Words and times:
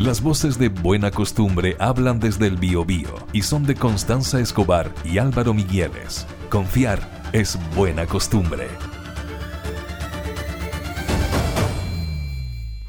Las 0.00 0.20
voces 0.20 0.58
de 0.58 0.68
Buena 0.68 1.10
Costumbre 1.10 1.74
hablan 1.78 2.20
desde 2.20 2.46
el 2.46 2.58
Biobío 2.58 3.08
y 3.32 3.40
son 3.40 3.64
de 3.64 3.74
Constanza 3.74 4.38
Escobar 4.38 4.92
y 5.06 5.16
Álvaro 5.16 5.54
Migueles. 5.54 6.26
Confiar 6.50 7.00
es 7.32 7.58
buena 7.74 8.04
costumbre. 8.04 8.68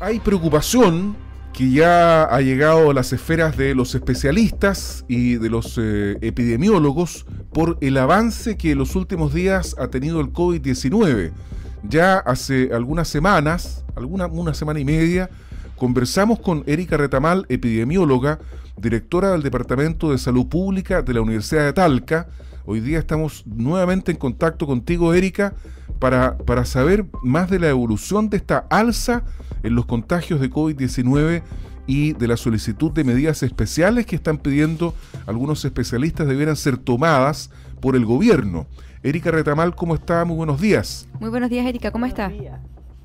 Hay 0.02 0.20
preocupación 0.20 1.16
que 1.54 1.72
ya 1.72 2.24
ha 2.24 2.42
llegado 2.42 2.92
a 2.92 2.94
las 2.94 3.14
esferas 3.14 3.56
de 3.56 3.74
los 3.74 3.96
especialistas 3.96 5.06
y 5.08 5.36
de 5.36 5.50
los 5.50 5.78
eh, 5.78 6.18
epidemiólogos 6.20 7.26
por 7.54 7.78
el 7.80 7.98
avance 8.00 8.58
que 8.58 8.72
en 8.72 8.80
los 8.80 8.98
últimos 8.98 9.34
días 9.34 9.78
ha 9.80 9.88
tenido 9.88 10.20
el 10.20 10.34
COVID-19. 10.34 11.32
Ya 11.84 12.18
hace 12.18 12.72
algunas 12.74 13.08
semanas, 13.08 13.86
alguna, 13.96 14.28
una 14.28 14.54
semana 14.54 14.82
y 14.82 14.86
media, 14.86 15.30
conversamos 15.78 16.40
con 16.40 16.64
Erika 16.66 16.98
Retamal, 16.98 17.46
epidemióloga, 17.50 18.40
directora 18.76 19.32
del 19.32 19.44
Departamento 19.44 20.12
de 20.12 20.18
Salud 20.18 20.48
Pública 20.48 21.02
de 21.02 21.14
la 21.14 21.22
Universidad 21.22 21.66
de 21.66 21.74
Talca. 21.74 22.28
Hoy 22.66 22.82
día 22.82 23.00
estamos 23.00 23.46
nuevamente 23.46 24.12
en 24.12 24.18
contacto 24.18 24.68
contigo, 24.68 25.14
Erika, 25.14 25.54
para, 26.00 26.38
para 26.38 26.66
saber 26.66 27.06
más 27.24 27.50
de 27.50 27.60
la 27.60 27.70
evolución 27.70 28.30
de 28.30 28.38
esta 28.38 28.66
alza 28.70 29.24
en 29.64 29.76
los 29.76 29.86
contagios 29.86 30.42
de 30.42 30.50
COVID-19 30.50 31.44
y 31.86 32.14
de 32.14 32.28
la 32.28 32.36
solicitud 32.36 32.92
de 32.92 33.04
medidas 33.04 33.44
especiales 33.44 34.06
que 34.06 34.18
están 34.18 34.40
pidiendo 34.40 34.94
algunos 35.26 35.64
especialistas 35.64 36.28
debieran 36.28 36.58
ser 36.58 36.78
tomadas 36.78 37.50
por 37.80 37.96
el 37.96 38.06
gobierno. 38.06 38.68
Erika 39.04 39.32
Retamal, 39.32 39.76
¿cómo 39.76 39.96
está? 39.96 40.26
Muy 40.26 40.36
buenos 40.36 40.60
días. 40.60 41.08
Muy 41.20 41.30
buenos 41.30 41.50
días, 41.50 41.66
Erika, 41.66 41.92
¿cómo 41.92 42.06
está? 42.06 42.32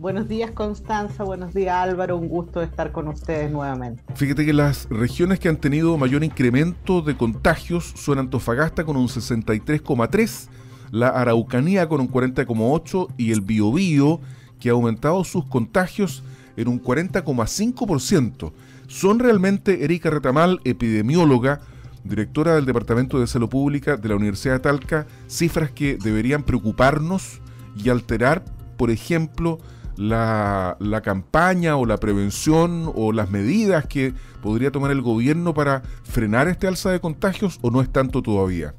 Buenos 0.02 0.27
días, 0.27 0.51
Constanza. 0.51 1.23
Buenos 1.23 1.55
días, 1.55 1.77
Álvaro. 1.77 2.16
Un 2.16 2.27
gusto 2.27 2.61
estar 2.61 2.91
con 2.91 3.06
ustedes 3.06 3.53
nuevamente. 3.53 4.03
Fíjate 4.17 4.45
que 4.45 4.53
las 4.53 4.89
regiones 4.91 5.39
que 5.39 5.48
han 5.48 5.58
tenido 5.58 5.97
mayor 5.97 6.25
incremento 6.25 7.03
de 7.03 7.17
contagios 7.17 7.92
son 7.95 8.19
Antofagasta 8.19 8.83
con 8.83 8.97
un 8.97 9.06
63,3%, 9.06 10.48
la 10.91 11.06
Araucanía 11.06 11.89
con 11.89 12.00
un 12.00 12.11
40,8% 12.11 13.14
y 13.17 13.30
el 13.30 13.42
Biobío, 13.42 14.20
que 14.58 14.70
ha 14.70 14.73
aumentado 14.73 15.23
sus 15.23 15.45
contagios 15.45 16.25
en 16.56 16.67
un 16.67 16.83
40,5%. 16.83 18.53
Son 18.89 19.20
realmente 19.20 19.84
Erika 19.84 20.11
Retamal, 20.11 20.61
epidemióloga, 20.64 21.61
directora 22.03 22.56
del 22.56 22.67
Departamento 22.67 23.20
de 23.20 23.28
Salud 23.28 23.48
Pública 23.48 23.97
de 23.97 24.08
la 24.08 24.17
Universidad 24.17 24.55
de 24.55 24.61
Talca, 24.61 25.06
cifras 25.28 25.70
que 25.70 25.97
deberían 25.97 26.42
preocuparnos 26.42 27.41
y 27.77 27.89
alterar, 27.89 28.45
por 28.77 28.91
ejemplo, 28.91 29.61
la, 29.97 30.77
campaña 31.03 31.77
o 31.77 31.87
la 31.87 31.97
prevención 31.98 32.93
o 32.95 33.12
las 33.12 33.31
medidas 33.31 33.87
que 33.87 34.15
podría 34.43 34.71
tomar 34.71 34.91
el 34.91 35.03
gobierno 35.03 35.55
para 35.55 35.83
frenar 36.05 36.48
este 36.48 36.67
alza 36.67 36.91
de 36.91 37.01
contagios 37.01 37.59
o 37.62 37.71
no 37.71 37.81
es 37.81 37.91
tanto 37.91 38.23
todavía? 38.23 38.75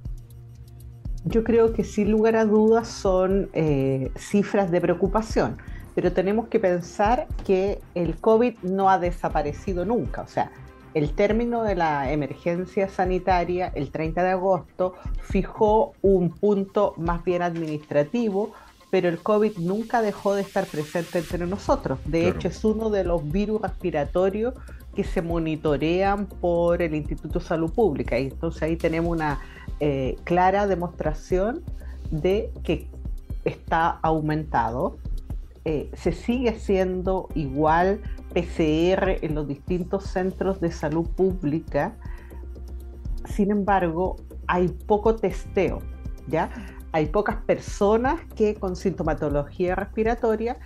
Yo 1.26 1.44
creo 1.44 1.74
que 1.74 1.84
sin 1.84 2.12
lugar 2.12 2.36
a 2.36 2.46
dudas 2.46 2.88
son 2.88 3.50
eh, 3.54 4.12
cifras 4.18 4.72
de 4.72 4.82
preocupación 4.82 5.58
pero 5.96 6.12
tenemos 6.12 6.48
que 6.48 6.60
pensar 6.60 7.28
que 7.46 7.80
el 7.96 8.16
COVID 8.18 8.56
no 8.64 8.90
ha 8.90 9.00
desaparecido 9.00 9.86
nunca. 9.86 10.22
O 10.22 10.28
sea, 10.28 10.52
el 10.94 11.14
término 11.14 11.64
de 11.64 11.76
la 11.76 12.12
emergencia 12.12 12.88
sanitaria, 12.88 13.72
el 13.76 13.92
30 13.92 14.24
de 14.24 14.32
agosto, 14.32 14.96
fijó 15.22 15.94
un 16.02 16.30
punto 16.30 16.94
más 16.98 17.24
bien 17.24 17.42
administrativo, 17.42 18.54
pero 18.94 19.10
el 19.10 19.24
COVID 19.24 19.58
nunca 19.58 20.04
dejó 20.04 20.36
de 20.36 20.44
estar 20.44 20.68
presente 20.68 21.18
entre 21.18 21.48
nosotros. 21.48 21.98
De 22.06 22.28
hecho, 22.28 22.48
es 22.48 22.64
uno 22.64 22.92
de 22.92 23.04
los 23.04 23.28
virus 23.28 23.60
respiratorios 23.60 24.54
que 24.94 25.04
se 25.04 25.24
monitorean 25.24 26.28
por 26.28 26.80
el 26.80 26.94
Instituto 26.94 27.40
de 27.40 27.46
Salud 27.46 27.74
Pública. 27.74 28.20
Y 28.20 28.28
entonces 28.28 28.62
ahí 28.62 28.76
tenemos 28.76 29.12
una 29.12 29.40
eh, 29.80 30.16
clara 30.26 30.68
demostración 30.68 31.64
de 32.12 32.52
que 32.64 32.88
está 33.46 33.98
aumentado 34.04 35.00
eh, 35.66 35.90
se 35.94 36.12
sigue 36.12 36.50
haciendo 36.50 37.30
igual 37.34 38.00
PCR 38.32 39.18
en 39.26 39.34
los 39.34 39.48
distintos 39.48 40.04
centros 40.04 40.62
de 40.62 40.72
salud 40.72 41.08
pública. 41.08 41.96
Sin 43.26 43.50
embargo, 43.50 44.18
hay 44.46 44.68
poco 44.68 45.16
testeo, 45.16 45.80
¿ya? 46.28 46.52
Hay 46.94 47.08
pocas 47.08 47.38
personas 47.38 48.22
que 48.36 48.54
con 48.54 48.76
sintomatología 48.76 49.76
respiratoria 49.76 50.58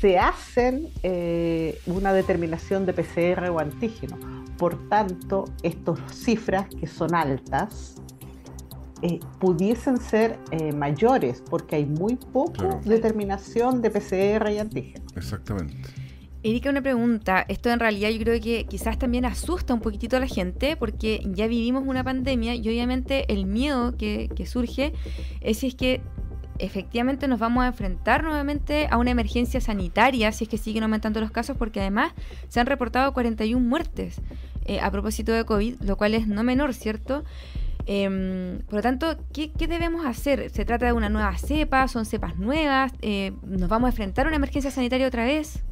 se 0.00 0.18
hacen 0.18 0.88
eh, 1.02 1.78
una 1.86 2.14
determinación 2.14 2.86
de 2.86 2.94
PCR 2.94 3.50
o 3.50 3.58
antígeno. 3.60 4.18
Por 4.56 4.88
tanto, 4.88 5.44
estas 5.62 6.00
cifras 6.10 6.68
que 6.68 6.86
son 6.86 7.14
altas 7.14 7.96
eh, 9.02 9.20
pudiesen 9.38 9.98
ser 9.98 10.38
eh, 10.50 10.72
mayores, 10.72 11.42
porque 11.50 11.76
hay 11.76 11.84
muy 11.84 12.16
poca 12.16 12.80
determinación 12.86 13.82
de 13.82 13.90
PCR 13.90 14.50
y 14.50 14.58
antígeno. 14.58 15.04
Exactamente. 15.14 15.76
Erika, 16.44 16.68
una 16.68 16.82
pregunta. 16.82 17.46
Esto 17.48 17.70
en 17.70 17.80
realidad 17.80 18.10
yo 18.10 18.18
creo 18.18 18.38
que 18.38 18.66
quizás 18.66 18.98
también 18.98 19.24
asusta 19.24 19.72
un 19.72 19.80
poquitito 19.80 20.18
a 20.18 20.20
la 20.20 20.26
gente 20.26 20.76
porque 20.76 21.22
ya 21.24 21.46
vivimos 21.46 21.84
una 21.86 22.04
pandemia 22.04 22.54
y 22.54 22.68
obviamente 22.68 23.32
el 23.32 23.46
miedo 23.46 23.96
que, 23.96 24.28
que 24.36 24.44
surge 24.44 24.92
es 25.40 25.58
si 25.58 25.68
es 25.68 25.74
que 25.74 26.02
efectivamente 26.58 27.28
nos 27.28 27.40
vamos 27.40 27.64
a 27.64 27.68
enfrentar 27.68 28.22
nuevamente 28.22 28.88
a 28.90 28.98
una 28.98 29.10
emergencia 29.10 29.60
sanitaria 29.62 30.30
si 30.32 30.44
es 30.44 30.50
que 30.50 30.58
siguen 30.58 30.82
aumentando 30.82 31.18
los 31.18 31.30
casos 31.30 31.56
porque 31.56 31.80
además 31.80 32.12
se 32.48 32.60
han 32.60 32.66
reportado 32.66 33.14
41 33.14 33.66
muertes 33.66 34.20
eh, 34.66 34.80
a 34.80 34.90
propósito 34.90 35.32
de 35.32 35.44
COVID, 35.44 35.80
lo 35.80 35.96
cual 35.96 36.14
es 36.14 36.28
no 36.28 36.42
menor, 36.42 36.74
¿cierto? 36.74 37.24
Em, 37.86 38.60
por 38.66 38.74
lo 38.74 38.82
tanto, 38.82 39.16
¿qué, 39.32 39.50
debemos 39.66 40.04
hacer? 40.04 40.50
¿Se 40.50 40.66
trata 40.66 40.86
de 40.86 40.92
una 40.92 41.08
nueva 41.08 41.36
cepa? 41.38 41.88
¿Son 41.88 42.04
cepas 42.04 42.36
nuevas? 42.36 42.92
Eh, 43.00 43.32
¿Nos 43.42 43.68
vamos 43.70 43.88
a 43.88 43.90
enfrentar 43.90 44.26
a 44.26 44.28
una 44.28 44.36
emergencia 44.36 44.70
sanitaria 44.70 45.06
otra 45.06 45.24
vez? 45.24 45.64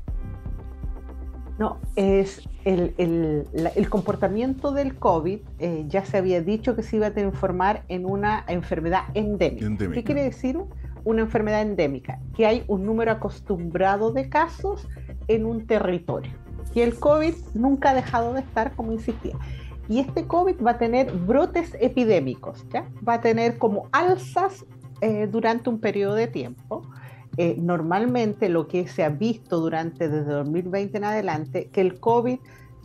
No, 1.63 1.79
es 1.95 2.43
el, 2.65 2.93
el, 2.99 3.89
comportamiento 3.89 4.73
del 4.73 4.97
COVID, 4.97 5.39
eh, 5.61 5.85
ya 5.87 6.05
se 6.05 6.17
había 6.17 6.43
dicho 6.43 6.75
que 6.75 6.83
se 6.83 6.97
iba 6.97 7.07
a 7.07 7.13
transformar 7.13 7.85
en 7.87 8.05
una 8.05 8.45
enfermedad 8.49 9.03
endémica. 9.15 9.93
¿Qué 9.93 10.03
quiere 10.03 10.25
decir? 10.25 10.59
Una 11.05 11.23
enfermedad 11.23 11.63
endémica, 11.63 12.19
que 12.35 12.47
hay 12.47 12.65
un 12.67 12.85
número 12.85 13.13
acostumbrado 13.13 14.11
de 14.11 14.29
casos 14.29 14.89
en 15.29 15.47
un 15.47 15.65
territorio. 15.69 16.33
Y 16.75 16.81
el 16.81 16.99
COVID 16.99 17.35
nunca 17.55 17.91
ha 17.91 17.95
dejado 17.95 18.35
de 18.35 18.41
estar 18.41 18.75
como 18.75 18.91
insistía. 18.91 19.37
Y 19.89 20.01
este 20.01 20.27
COVID 20.27 20.57
va 20.67 20.73
a 20.73 20.79
tener 20.79 21.13
brotes 21.13 21.77
epidémicos, 21.81 22.67
¿ya? 22.71 22.89
va 23.09 23.15
a 23.15 23.21
tener 23.21 23.59
como 23.59 23.87
alzas 23.93 24.67
eh, 25.01 25.29
durante 25.31 25.71
un 25.71 25.79
periodo 25.79 26.17
de 26.17 26.27
tiempo. 26.27 26.83
Eh, 27.39 27.57
normalmente 27.59 28.49
lo 28.49 28.69
que 28.69 28.87
se 28.87 29.05
ha 29.05 29.09
visto 29.09 29.61
durante 29.61 30.09
desde 30.09 30.31
2020 30.31 30.99
en 30.99 31.05
adelante, 31.05 31.71
que 31.73 31.81
el 31.81 31.99
COVID, 31.99 32.39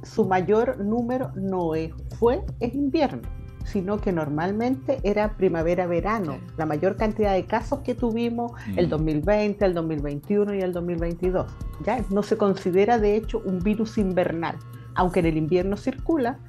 su 0.03 0.25
mayor 0.25 0.79
número 0.79 1.31
no 1.35 1.75
es, 1.75 1.91
fue 2.17 2.41
en 2.61 2.73
invierno, 2.73 3.27
sino 3.65 3.99
que 3.99 4.13
normalmente 4.13 4.99
era 5.03 5.35
primavera-verano, 5.35 6.37
la 6.55 6.65
mayor 6.65 6.95
cantidad 6.95 7.33
de 7.33 7.45
casos 7.45 7.79
que 7.79 7.93
tuvimos 7.93 8.53
el 8.77 8.87
2020, 8.87 9.59
mm. 9.59 9.67
el 9.67 9.73
2021 9.73 10.53
y 10.53 10.61
el 10.61 10.71
2022. 10.71 11.51
¿ya? 11.85 12.05
No 12.09 12.23
se 12.23 12.37
considera 12.37 12.99
de 12.99 13.17
hecho 13.17 13.41
un 13.43 13.59
virus 13.59 13.97
invernal, 13.97 14.55
aunque 14.95 15.19
en 15.19 15.25
el 15.25 15.37
invierno 15.37 15.75
circula, 15.75 16.39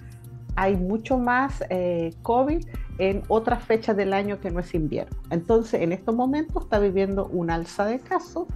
hay 0.55 0.77
mucho 0.77 1.19
más 1.19 1.65
eh, 1.71 2.15
COVID 2.23 2.65
en 2.99 3.23
otras 3.29 3.63
fechas 3.65 3.97
del 3.97 4.13
año 4.13 4.41
que 4.41 4.51
no 4.51 4.61
es 4.61 4.75
invierno. 4.75 5.17
Entonces, 5.31 5.81
en 5.83 5.93
estos 5.93 6.15
momentos 6.15 6.65
está 6.65 6.79
viviendo 6.79 7.27
un 7.27 7.51
alza 7.51 7.87
de 7.87 8.01
casos. 8.01 8.47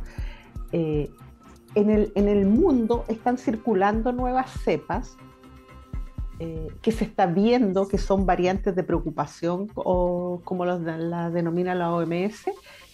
Eh, 0.72 1.10
en, 1.74 1.90
el, 1.90 2.12
en, 2.14 2.28
el, 2.28 2.46
mundo 2.46 3.04
están 3.08 3.38
circulando 3.38 4.12
nuevas 4.12 4.50
cepas 4.64 5.16
eh, 6.38 6.68
que 6.82 6.92
se 6.92 7.04
está 7.04 7.26
viendo 7.26 7.88
que 7.88 7.98
son 7.98 8.26
variantes 8.26 8.74
de 8.74 8.82
preocupación 8.82 9.70
o 9.74 10.40
como 10.44 10.64
las 10.64 10.80
la 10.80 11.30
denomina 11.30 11.74
la 11.74 11.92
OMS 11.92 12.46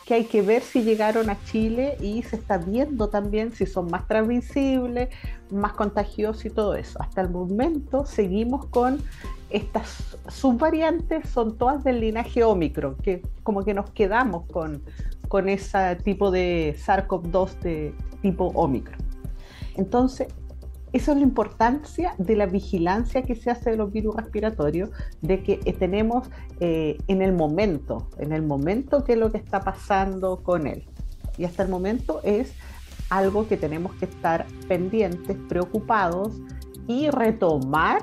que 0.09 0.15
hay 0.15 0.25
que 0.25 0.41
ver 0.41 0.63
si 0.63 0.85
llegaron 0.85 1.29
a 1.29 1.37
Chile 1.45 1.99
y 2.01 2.23
se 2.23 2.37
está 2.37 2.57
viendo 2.57 3.11
también 3.11 3.53
si 3.53 3.67
son 3.67 3.91
más 3.91 4.09
transmisibles, 4.09 5.11
más 5.51 5.75
contagiosos 5.75 6.47
y 6.47 6.51
todo 6.51 6.75
eso. 6.77 6.99
Hasta 7.03 7.21
el 7.21 7.29
momento 7.29 8.07
seguimos 8.07 8.65
con 8.65 9.03
estas 9.51 10.17
subvariantes, 10.29 11.29
son 11.29 11.59
todas 11.59 11.85
del 11.85 12.01
linaje 12.01 12.43
Omicron, 12.43 12.95
que 12.95 13.21
como 13.43 13.67
que 13.67 13.75
nos 13.75 13.91
quedamos 13.91 14.47
con, 14.47 14.83
con 15.29 15.51
ese 15.51 15.97
tipo 15.97 16.31
de 16.31 16.75
SARS-CoV-2 16.79 17.59
de 17.61 17.95
tipo 18.23 18.47
Omicron. 18.55 18.99
Entonces, 19.77 20.29
eso 20.93 21.13
es 21.13 21.19
la 21.19 21.25
importancia 21.25 22.15
de 22.19 22.37
la 22.37 22.47
vigilancia 22.47 23.23
que 23.23 23.35
se 23.35 23.51
hace 23.51 23.71
de 23.71 23.77
los 23.77 23.93
virus 23.93 24.17
respiratorios, 24.17 24.91
de 25.21 25.43
que 25.43 25.61
eh, 25.65 25.73
tenemos 25.73 26.29
eh, 26.61 26.99
en 27.09 27.23
el 27.23 27.33
momento, 27.33 28.09
en 28.19 28.33
el 28.33 28.43
momento 28.43 29.05
qué 29.05 29.13
es 29.13 29.19
lo 29.19 29.31
que 29.31 29.39
está 29.39 29.61
pasando 29.61 30.43
con 30.43 30.67
él. 30.67 30.85
Y 31.37 31.45
hasta 31.45 31.63
el 31.63 31.69
momento 31.69 32.21
es 32.25 32.53
algo 33.11 33.47
que 33.49 33.57
tenemos 33.57 33.95
que 33.95 34.07
estar 34.07 34.47
pendientes, 34.67 35.37
preocupados 35.49 36.41
y 36.87 37.11
retomar 37.11 38.03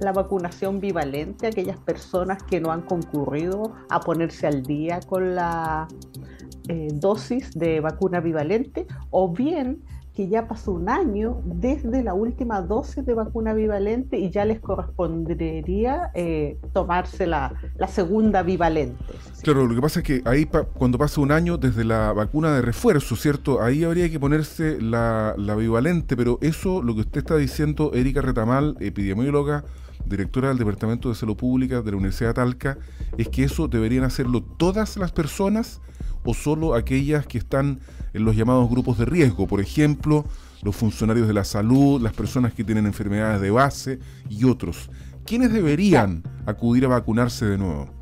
la 0.00 0.12
vacunación 0.12 0.80
bivalente 0.80 1.46
a 1.46 1.50
aquellas 1.50 1.78
personas 1.78 2.42
que 2.42 2.60
no 2.60 2.70
han 2.70 2.82
concurrido 2.82 3.74
a 3.90 4.00
ponerse 4.00 4.46
al 4.46 4.62
día 4.62 5.00
con 5.00 5.34
la 5.34 5.88
eh, 6.68 6.88
dosis 6.92 7.50
de 7.52 7.80
vacuna 7.80 8.20
bivalente 8.20 8.86
o 9.10 9.32
bien 9.32 9.82
que 10.18 10.26
ya 10.26 10.48
pasó 10.48 10.72
un 10.72 10.88
año 10.88 11.40
desde 11.44 12.02
la 12.02 12.12
última 12.12 12.60
dosis 12.60 13.06
de 13.06 13.14
vacuna 13.14 13.54
bivalente 13.54 14.18
y 14.18 14.30
ya 14.30 14.44
les 14.44 14.58
correspondería 14.58 16.10
eh, 16.12 16.58
tomarse 16.72 17.28
la, 17.28 17.52
segunda 17.86 18.42
bivalente. 18.42 18.96
Claro, 19.44 19.64
lo 19.64 19.76
que 19.76 19.80
pasa 19.80 20.00
es 20.00 20.04
que 20.04 20.22
ahí 20.24 20.44
cuando 20.74 20.98
pasa 20.98 21.20
un 21.20 21.30
año 21.30 21.56
desde 21.56 21.84
la 21.84 22.12
vacuna 22.12 22.52
de 22.52 22.62
refuerzo, 22.62 23.14
¿cierto? 23.14 23.62
Ahí 23.62 23.84
habría 23.84 24.10
que 24.10 24.18
ponerse 24.18 24.82
la, 24.82 25.36
la 25.38 25.54
bivalente, 25.54 26.16
pero 26.16 26.40
eso, 26.42 26.82
lo 26.82 26.96
que 26.96 27.02
usted 27.02 27.18
está 27.18 27.36
diciendo, 27.36 27.92
Erika 27.94 28.20
Retamal, 28.20 28.76
epidemióloga, 28.80 29.62
directora 30.04 30.48
del 30.48 30.58
Departamento 30.58 31.10
de 31.10 31.14
Salud 31.14 31.36
Pública 31.36 31.80
de 31.80 31.92
la 31.92 31.96
Universidad 31.96 32.30
de 32.30 32.34
Talca, 32.34 32.78
es 33.16 33.28
que 33.28 33.44
eso 33.44 33.68
deberían 33.68 34.02
hacerlo 34.02 34.42
todas 34.42 34.96
las 34.96 35.12
personas 35.12 35.80
o 36.28 36.34
solo 36.34 36.74
aquellas 36.74 37.26
que 37.26 37.38
están 37.38 37.80
en 38.12 38.26
los 38.26 38.36
llamados 38.36 38.68
grupos 38.68 38.98
de 38.98 39.06
riesgo, 39.06 39.46
por 39.46 39.62
ejemplo, 39.62 40.26
los 40.60 40.76
funcionarios 40.76 41.26
de 41.26 41.32
la 41.32 41.42
salud, 41.42 42.02
las 42.02 42.12
personas 42.12 42.52
que 42.52 42.64
tienen 42.64 42.84
enfermedades 42.84 43.40
de 43.40 43.50
base 43.50 43.98
y 44.28 44.44
otros. 44.44 44.90
¿Quiénes 45.24 45.50
deberían 45.54 46.22
acudir 46.44 46.84
a 46.84 46.88
vacunarse 46.88 47.46
de 47.46 47.56
nuevo? 47.56 47.97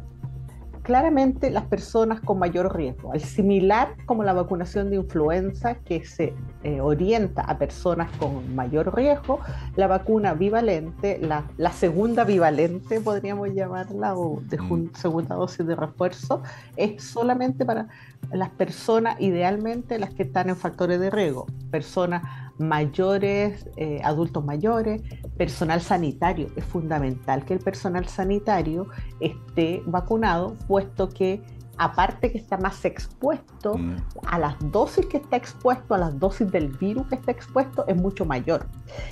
Claramente 0.86 1.50
las 1.50 1.64
personas 1.64 2.20
con 2.20 2.38
mayor 2.38 2.76
riesgo, 2.76 3.12
al 3.12 3.20
similar 3.20 3.96
como 4.06 4.22
la 4.22 4.32
vacunación 4.32 4.88
de 4.88 4.94
influenza 4.94 5.74
que 5.74 6.04
se 6.04 6.32
eh, 6.62 6.80
orienta 6.80 7.42
a 7.42 7.58
personas 7.58 8.08
con 8.18 8.54
mayor 8.54 8.94
riesgo, 8.94 9.40
la 9.74 9.88
vacuna 9.88 10.34
bivalente, 10.34 11.18
la, 11.20 11.42
la 11.56 11.72
segunda 11.72 12.22
bivalente 12.22 13.00
podríamos 13.00 13.52
llamarla, 13.52 14.14
o 14.14 14.40
de 14.42 14.58
mm. 14.58 14.94
segunda 14.94 15.34
dosis 15.34 15.66
de 15.66 15.74
refuerzo, 15.74 16.44
es 16.76 17.02
solamente 17.02 17.64
para 17.64 17.88
las 18.30 18.50
personas, 18.50 19.20
idealmente 19.20 19.98
las 19.98 20.14
que 20.14 20.22
están 20.22 20.50
en 20.50 20.56
factores 20.56 21.00
de 21.00 21.10
riesgo, 21.10 21.46
personas 21.72 22.45
mayores, 22.58 23.68
eh, 23.76 24.00
adultos 24.02 24.44
mayores, 24.44 25.02
personal 25.36 25.80
sanitario. 25.80 26.48
Es 26.56 26.64
fundamental 26.64 27.44
que 27.44 27.54
el 27.54 27.60
personal 27.60 28.06
sanitario 28.06 28.88
esté 29.20 29.82
vacunado, 29.86 30.56
puesto 30.66 31.08
que 31.08 31.42
aparte 31.78 32.32
que 32.32 32.38
está 32.38 32.56
más 32.56 32.84
expuesto 32.84 33.76
mm. 33.76 33.96
a 34.26 34.38
las 34.38 34.56
dosis 34.72 35.06
que 35.06 35.18
está 35.18 35.36
expuesto, 35.36 35.94
a 35.94 35.98
las 35.98 36.18
dosis 36.18 36.50
del 36.50 36.68
virus 36.68 37.06
que 37.08 37.16
está 37.16 37.32
expuesto, 37.32 37.84
es 37.86 37.96
mucho 37.96 38.24
mayor. 38.24 38.66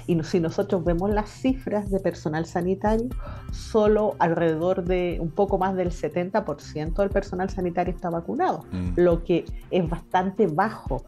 Y 0.07 0.23
si 0.23 0.41
nosotros 0.41 0.85
vemos 0.85 1.11
las 1.11 1.29
cifras 1.29 1.91
de 1.91 2.01
personal 2.01 2.47
sanitario, 2.47 3.09
solo 3.53 4.15
alrededor 4.19 4.85
de 4.85 5.19
un 5.21 5.31
poco 5.31 5.59
más 5.59 5.77
del 5.77 5.91
70% 5.91 6.95
del 6.95 7.11
personal 7.11 7.51
sanitario 7.51 7.95
está 7.95 8.11
vacunado, 8.11 8.65
mm. 8.73 8.93
lo 8.97 9.25
que 9.25 9.45
es 9.71 9.89
bastante 9.89 10.47
bajo 10.47 11.05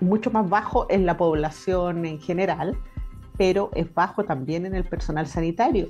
mucho 0.00 0.30
más 0.30 0.48
bajo 0.48 0.86
en 0.90 1.06
la 1.06 1.16
población 1.16 2.04
en 2.04 2.20
general, 2.20 2.76
pero 3.36 3.70
es 3.74 3.92
bajo 3.94 4.24
también 4.24 4.66
en 4.66 4.74
el 4.74 4.84
personal 4.84 5.26
sanitario, 5.26 5.88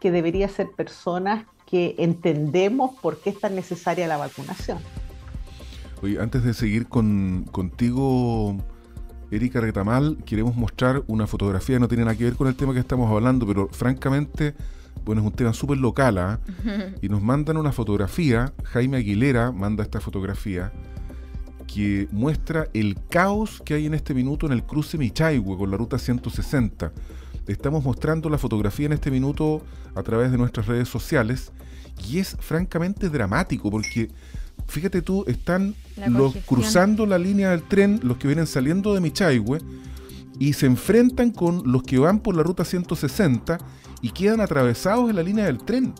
que 0.00 0.10
debería 0.10 0.48
ser 0.48 0.70
personas 0.76 1.46
que 1.66 1.94
entendemos 1.98 2.92
por 3.00 3.18
qué 3.18 3.30
es 3.30 3.40
tan 3.40 3.54
necesaria 3.54 4.06
la 4.06 4.18
vacunación. 4.18 4.78
Oye, 6.02 6.20
antes 6.20 6.44
de 6.44 6.52
seguir 6.52 6.88
con, 6.88 7.46
contigo, 7.50 8.56
Erika 9.30 9.60
Retamal, 9.60 10.18
queremos 10.26 10.54
mostrar 10.56 11.02
una 11.06 11.26
fotografía, 11.26 11.78
no 11.78 11.88
tiene 11.88 12.04
nada 12.04 12.16
que 12.16 12.24
ver 12.24 12.34
con 12.34 12.48
el 12.48 12.56
tema 12.56 12.74
que 12.74 12.80
estamos 12.80 13.10
hablando, 13.10 13.46
pero 13.46 13.68
francamente, 13.68 14.54
bueno, 15.04 15.22
es 15.22 15.26
un 15.26 15.32
tema 15.32 15.52
súper 15.54 15.78
local, 15.78 16.18
¿ah? 16.18 16.40
y 17.00 17.08
nos 17.08 17.22
mandan 17.22 17.56
una 17.56 17.72
fotografía, 17.72 18.52
Jaime 18.64 18.98
Aguilera 18.98 19.52
manda 19.52 19.82
esta 19.82 20.00
fotografía, 20.00 20.72
que 21.72 22.08
muestra 22.10 22.68
el 22.74 22.96
caos 23.08 23.62
que 23.64 23.74
hay 23.74 23.86
en 23.86 23.94
este 23.94 24.14
minuto 24.14 24.46
en 24.46 24.52
el 24.52 24.64
cruce 24.64 24.98
Michaihue 24.98 25.56
con 25.56 25.70
la 25.70 25.76
ruta 25.76 25.98
160. 25.98 26.92
Estamos 27.46 27.82
mostrando 27.82 28.28
la 28.28 28.38
fotografía 28.38 28.86
en 28.86 28.92
este 28.92 29.10
minuto 29.10 29.62
a 29.94 30.02
través 30.02 30.30
de 30.30 30.38
nuestras 30.38 30.66
redes 30.66 30.88
sociales 30.88 31.50
y 32.08 32.18
es 32.18 32.36
francamente 32.40 33.08
dramático 33.08 33.70
porque 33.70 34.10
fíjate 34.66 35.02
tú, 35.02 35.24
están 35.26 35.74
los 36.08 36.36
cruzando 36.46 37.06
la 37.06 37.18
línea 37.18 37.50
del 37.50 37.62
tren, 37.62 38.00
los 38.02 38.18
que 38.18 38.28
vienen 38.28 38.46
saliendo 38.46 38.94
de 38.94 39.00
Michaihue 39.00 39.58
y 40.38 40.52
se 40.52 40.66
enfrentan 40.66 41.30
con 41.30 41.62
los 41.70 41.82
que 41.82 41.98
van 41.98 42.20
por 42.20 42.36
la 42.36 42.42
ruta 42.42 42.64
160 42.64 43.58
y 44.02 44.10
quedan 44.10 44.40
atravesados 44.40 45.08
en 45.08 45.16
la 45.16 45.22
línea 45.22 45.46
del 45.46 45.58
tren. 45.58 45.94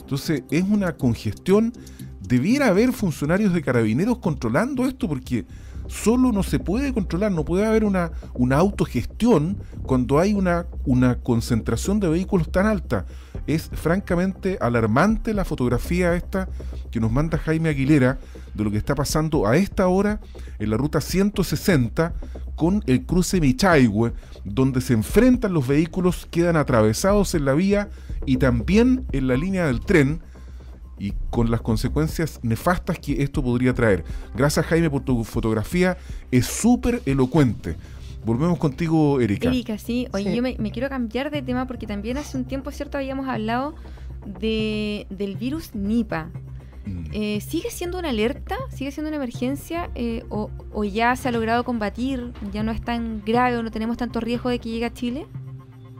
Entonces 0.00 0.42
es 0.50 0.64
una 0.64 0.96
congestión 0.96 1.72
debiera 2.32 2.68
haber 2.68 2.94
funcionarios 2.94 3.52
de 3.52 3.60
carabineros 3.60 4.16
controlando 4.16 4.86
esto 4.86 5.06
porque 5.06 5.44
solo 5.86 6.32
no 6.32 6.42
se 6.42 6.58
puede 6.58 6.94
controlar, 6.94 7.30
no 7.30 7.44
puede 7.44 7.66
haber 7.66 7.84
una, 7.84 8.10
una 8.32 8.56
autogestión 8.56 9.58
cuando 9.82 10.18
hay 10.18 10.32
una, 10.32 10.64
una 10.86 11.16
concentración 11.16 12.00
de 12.00 12.08
vehículos 12.08 12.50
tan 12.50 12.64
alta. 12.64 13.04
Es 13.46 13.68
francamente 13.74 14.56
alarmante 14.62 15.34
la 15.34 15.44
fotografía 15.44 16.14
esta 16.14 16.48
que 16.90 17.00
nos 17.00 17.12
manda 17.12 17.36
Jaime 17.36 17.68
Aguilera 17.68 18.18
de 18.54 18.64
lo 18.64 18.70
que 18.70 18.78
está 18.78 18.94
pasando 18.94 19.46
a 19.46 19.58
esta 19.58 19.88
hora 19.88 20.18
en 20.58 20.70
la 20.70 20.78
ruta 20.78 21.02
160 21.02 22.14
con 22.56 22.82
el 22.86 23.04
cruce 23.04 23.42
Michaihue, 23.42 24.14
donde 24.46 24.80
se 24.80 24.94
enfrentan 24.94 25.52
los 25.52 25.68
vehículos, 25.68 26.26
quedan 26.30 26.56
atravesados 26.56 27.34
en 27.34 27.44
la 27.44 27.52
vía 27.52 27.90
y 28.24 28.38
también 28.38 29.04
en 29.12 29.28
la 29.28 29.36
línea 29.36 29.66
del 29.66 29.80
tren 29.80 30.22
y 30.98 31.12
con 31.30 31.50
las 31.50 31.60
consecuencias 31.60 32.40
nefastas 32.42 32.98
que 32.98 33.22
esto 33.22 33.42
podría 33.42 33.74
traer. 33.74 34.04
Gracias 34.34 34.66
Jaime 34.66 34.90
por 34.90 35.02
tu 35.02 35.24
fotografía, 35.24 35.96
es 36.30 36.46
súper 36.46 37.02
elocuente. 37.06 37.76
Volvemos 38.24 38.58
contigo, 38.58 39.20
Erika. 39.20 39.48
Erika, 39.48 39.78
sí. 39.78 40.06
Oye, 40.12 40.34
yo 40.34 40.42
me, 40.42 40.54
quiero 40.70 40.88
cambiar 40.88 41.30
de 41.30 41.42
tema 41.42 41.66
porque 41.66 41.86
también 41.86 42.18
hace 42.18 42.36
un 42.36 42.44
tiempo, 42.44 42.70
¿cierto? 42.70 42.98
Habíamos 42.98 43.26
hablado 43.28 43.74
de, 44.40 45.06
del 45.10 45.36
virus 45.36 45.74
Nipah. 45.74 46.30
Mm. 46.86 47.04
Eh, 47.12 47.40
¿Sigue 47.40 47.70
siendo 47.70 47.98
una 47.98 48.10
alerta? 48.10 48.56
¿Sigue 48.70 48.92
siendo 48.92 49.08
una 49.08 49.16
emergencia? 49.16 49.90
Eh, 49.96 50.24
o, 50.28 50.50
¿O 50.72 50.84
ya 50.84 51.16
se 51.16 51.28
ha 51.28 51.32
logrado 51.32 51.64
combatir? 51.64 52.32
¿Ya 52.52 52.62
no 52.62 52.70
es 52.70 52.80
tan 52.80 53.22
grave 53.24 53.56
o 53.56 53.62
no 53.64 53.72
tenemos 53.72 53.96
tanto 53.96 54.20
riesgo 54.20 54.50
de 54.50 54.60
que 54.60 54.68
llegue 54.68 54.84
a 54.84 54.92
Chile? 54.92 55.26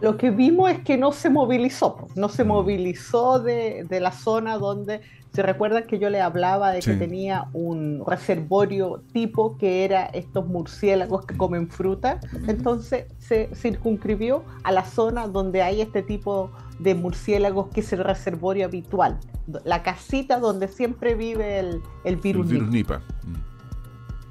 Lo 0.03 0.17
que 0.17 0.31
vimos 0.31 0.71
es 0.71 0.81
que 0.81 0.99
no 0.99 1.13
se 1.13 1.31
movilizó, 1.31 2.09
no 2.17 2.29
se 2.29 2.43
movilizó 2.43 3.39
de, 3.39 3.87
la 3.89 4.11
zona 4.11 4.59
donde 4.59 5.01
se 5.33 5.43
recuerda 5.43 5.83
que 5.83 5.99
yo 6.01 6.11
le 6.11 6.21
hablaba 6.21 6.73
de 6.73 6.81
que 6.81 6.95
tenía 6.95 7.47
un 7.53 8.03
reservorio 8.05 9.03
tipo 9.13 9.57
que 9.57 9.85
era 9.85 10.07
estos 10.07 10.47
murciélagos 10.47 11.25
que 11.25 11.37
comen 11.37 11.71
fruta, 11.71 12.21
entonces 12.49 13.07
se 13.19 13.49
circunscribió 13.55 14.45
a 14.65 14.73
la 14.73 14.85
zona 14.85 15.29
donde 15.29 15.63
hay 15.63 15.81
este 15.81 16.03
tipo 16.03 16.51
de 16.81 16.97
murciélagos 16.97 17.69
que 17.69 17.81
es 17.81 17.93
el 17.93 18.03
reservorio 18.03 18.67
habitual, 18.67 19.21
la 19.65 19.85
casita 19.85 20.41
donde 20.41 20.67
siempre 20.67 21.15
vive 21.15 21.61
el, 21.61 21.81
virus, 22.17 22.51
el 22.51 22.55
virus 22.55 22.71
Nipa. 22.71 23.01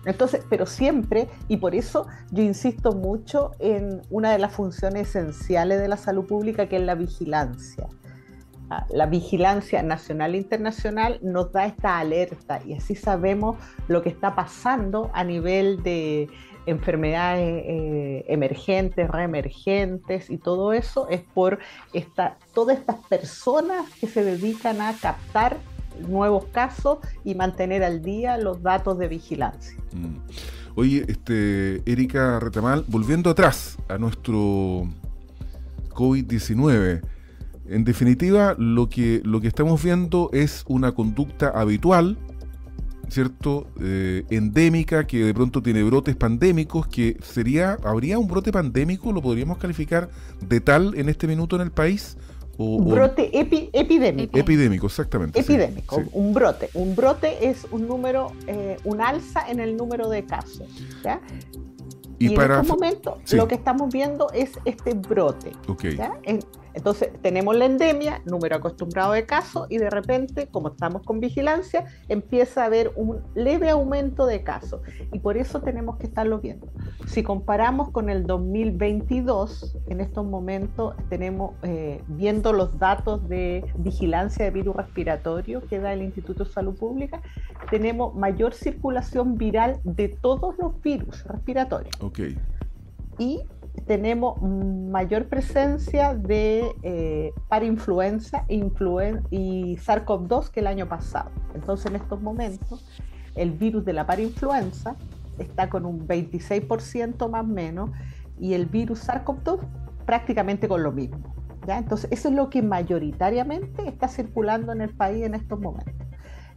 Entonces, 0.06 0.44
pero 0.50 0.66
siempre, 0.66 1.28
y 1.48 1.58
por 1.58 1.76
eso 1.76 2.08
yo 2.32 2.44
insisto 2.44 2.94
mucho 2.94 3.52
en 3.60 4.02
una 4.10 4.32
de 4.32 4.40
las 4.40 4.54
funciones 4.54 5.10
esenciales 5.10 5.80
de 5.80 5.88
la 5.88 5.98
salud 5.98 6.26
pública, 6.26 6.68
que 6.68 6.78
es 6.78 6.84
la 6.84 6.96
vigilancia. 6.96 7.88
Ah, 8.70 8.86
la 8.90 9.06
vigilancia 9.06 9.84
nacional 9.84 10.34
e 10.34 10.38
internacional 10.38 11.20
nos 11.22 11.52
da 11.52 11.66
esta 11.66 12.00
alerta 12.00 12.62
y 12.66 12.74
así 12.74 12.96
sabemos 12.96 13.58
lo 13.90 14.02
que 14.02 14.08
está 14.08 14.34
pasando 14.34 15.12
a 15.14 15.26
nivel 15.26 15.84
de 15.84 16.30
enfermedades 16.66 17.64
eh, 17.66 18.26
emergentes, 18.28 19.10
reemergentes 19.10 20.30
y 20.30 20.38
todo 20.38 20.72
eso 20.72 21.10
es 21.10 21.22
por 21.22 21.60
esta, 21.92 22.38
todas 22.54 22.78
estas 22.78 22.98
personas 23.08 23.90
que 24.00 24.08
se 24.08 24.24
dedican 24.24 24.80
a 24.80 24.94
captar 24.94 25.58
nuevos 26.02 26.46
casos 26.46 27.00
y 27.24 27.36
mantener 27.36 27.84
al 27.84 28.02
día 28.02 28.38
los 28.38 28.62
datos 28.62 28.98
de 28.98 29.08
vigilancia. 29.08 29.76
Mm. 29.94 30.18
Oye, 30.76 31.06
este, 31.08 31.82
Erika 31.86 32.40
Retamal, 32.40 32.86
volviendo 32.88 33.30
atrás 33.30 33.78
a 33.90 33.98
nuestro 33.98 34.88
COVID-19, 35.90 37.02
en 37.68 37.84
definitiva, 37.86 38.56
lo 38.58 38.90
que, 38.90 39.22
lo 39.24 39.40
que 39.40 39.48
estamos 39.48 39.82
viendo 39.82 40.30
es 40.34 40.66
una 40.68 40.94
conducta 40.94 41.50
habitual, 41.50 42.18
¿cierto? 43.08 43.68
Eh, 43.80 44.24
endémica, 44.30 45.08
que 45.08 45.24
de 45.24 45.34
pronto 45.34 45.62
tiene 45.62 45.84
brotes 45.84 46.16
pandémicos, 46.16 46.88
que 46.88 47.18
sería, 47.22 47.78
¿habría 47.84 48.20
un 48.20 48.28
brote 48.28 48.52
pandémico? 48.52 49.14
¿Lo 49.14 49.22
podríamos 49.22 49.58
calificar 49.58 50.10
de 50.46 50.60
tal 50.60 50.96
en 50.96 51.08
este 51.08 51.28
minuto 51.28 51.56
en 51.56 51.62
el 51.62 51.72
país? 51.72 52.18
Un 52.62 52.90
brote 52.90 53.30
epidémico. 53.38 54.38
Epidémico, 54.38 54.88
exactamente. 54.88 55.40
Epidémico, 55.40 56.02
un 56.14 56.34
brote. 56.34 56.70
Un 56.74 56.96
brote 56.96 57.50
es 57.50 57.66
un 57.72 57.88
número, 57.88 58.32
eh, 58.48 58.78
un 58.84 59.02
alza 59.02 59.50
en 59.50 59.60
el 59.60 59.76
número 59.76 60.10
de 60.10 60.26
casos. 60.26 60.68
Y, 62.20 62.34
en 62.34 62.40
estos 62.40 62.68
momentos 62.68 63.34
lo 63.34 63.48
que 63.48 63.56
estamos 63.56 63.92
viendo 63.92 64.28
es 64.32 64.52
este 64.66 64.94
brote. 64.94 65.52
¿ya? 65.96 66.20
Entonces, 66.74 67.10
tenemos 67.22 67.56
la 67.56 67.66
endemia, 67.66 68.22
número 68.26 68.56
acostumbrado 68.56 69.14
de 69.14 69.26
casos, 69.26 69.68
y 69.70 69.78
de 69.78 69.90
repente, 69.90 70.48
como 70.48 70.70
estamos 70.70 71.04
con 71.04 71.20
vigilancia, 71.20 71.86
empieza 72.08 72.64
a 72.64 72.66
haber 72.66 72.92
un 72.96 73.20
leve 73.36 73.70
aumento 73.70 74.26
de 74.26 74.44
casos. 74.44 74.82
Y 75.12 75.20
por 75.20 75.38
eso 75.38 75.62
tenemos 75.62 75.98
que 75.98 76.08
estarlo 76.08 76.40
viendo. 76.40 76.68
Si 77.08 77.24
comparamos 77.24 77.90
con 77.90 78.10
el 78.10 78.26
2022, 78.26 79.78
en 79.88 80.02
estos 80.02 80.26
momentos 80.26 80.96
tenemos, 81.10 81.56
eh, 81.64 82.02
viendo 82.08 82.54
los 82.54 82.78
datos 82.80 83.28
de 83.28 83.66
vigilancia 83.78 84.46
de 84.46 84.52
virus 84.52 84.76
respiratorio 84.76 85.62
que 85.68 85.80
da 85.80 85.94
el 85.94 86.02
Instituto 86.02 86.46
de 86.46 86.52
Salud 86.52 86.76
Pública, 86.76 87.22
tenemos 87.70 88.16
mayor 88.16 88.54
circulación 88.54 89.38
viral 89.38 89.80
de 89.84 90.10
todos 90.10 90.58
los 90.58 90.82
virus 90.82 91.24
respiratorios. 91.26 91.96
Okay. 92.02 92.38
Y 93.18 93.42
tenemos 93.86 94.42
mayor 94.42 95.28
presencia 95.28 96.14
de 96.14 96.76
eh, 96.84 97.34
y 99.30 99.78
SARS-CoV-2 99.78 100.50
que 100.50 100.60
el 100.60 100.68
año 100.68 100.88
pasado. 100.88 101.32
Entonces, 101.56 101.88
en 101.88 101.96
estos 101.96 102.22
momentos, 102.22 102.86
el 103.36 103.52
virus 103.52 103.86
de 103.86 103.94
la 103.94 104.06
parainfluenza 104.06 104.96
está 105.38 105.70
con 105.70 105.86
un 105.86 106.08
26% 106.08 107.30
más 107.30 107.44
o 107.44 107.48
menos 107.48 107.90
y 108.40 108.54
el 108.54 108.66
virus 108.66 109.08
SARS-CoV-2 109.08 109.60
prácticamente 110.06 110.68
con 110.68 110.84
lo 110.84 110.92
mismo. 110.92 111.34
¿ya? 111.66 111.78
Entonces, 111.78 112.10
eso 112.12 112.30
es 112.30 112.36
lo 112.36 112.50
que 112.50 112.62
mayoritariamente 112.62 113.88
está 113.88 114.08
circulando 114.08 114.72
en 114.74 114.82
el 114.82 114.90
país 114.90 115.24
en 115.24 115.36
estos 115.36 115.60
momentos. 115.60 115.96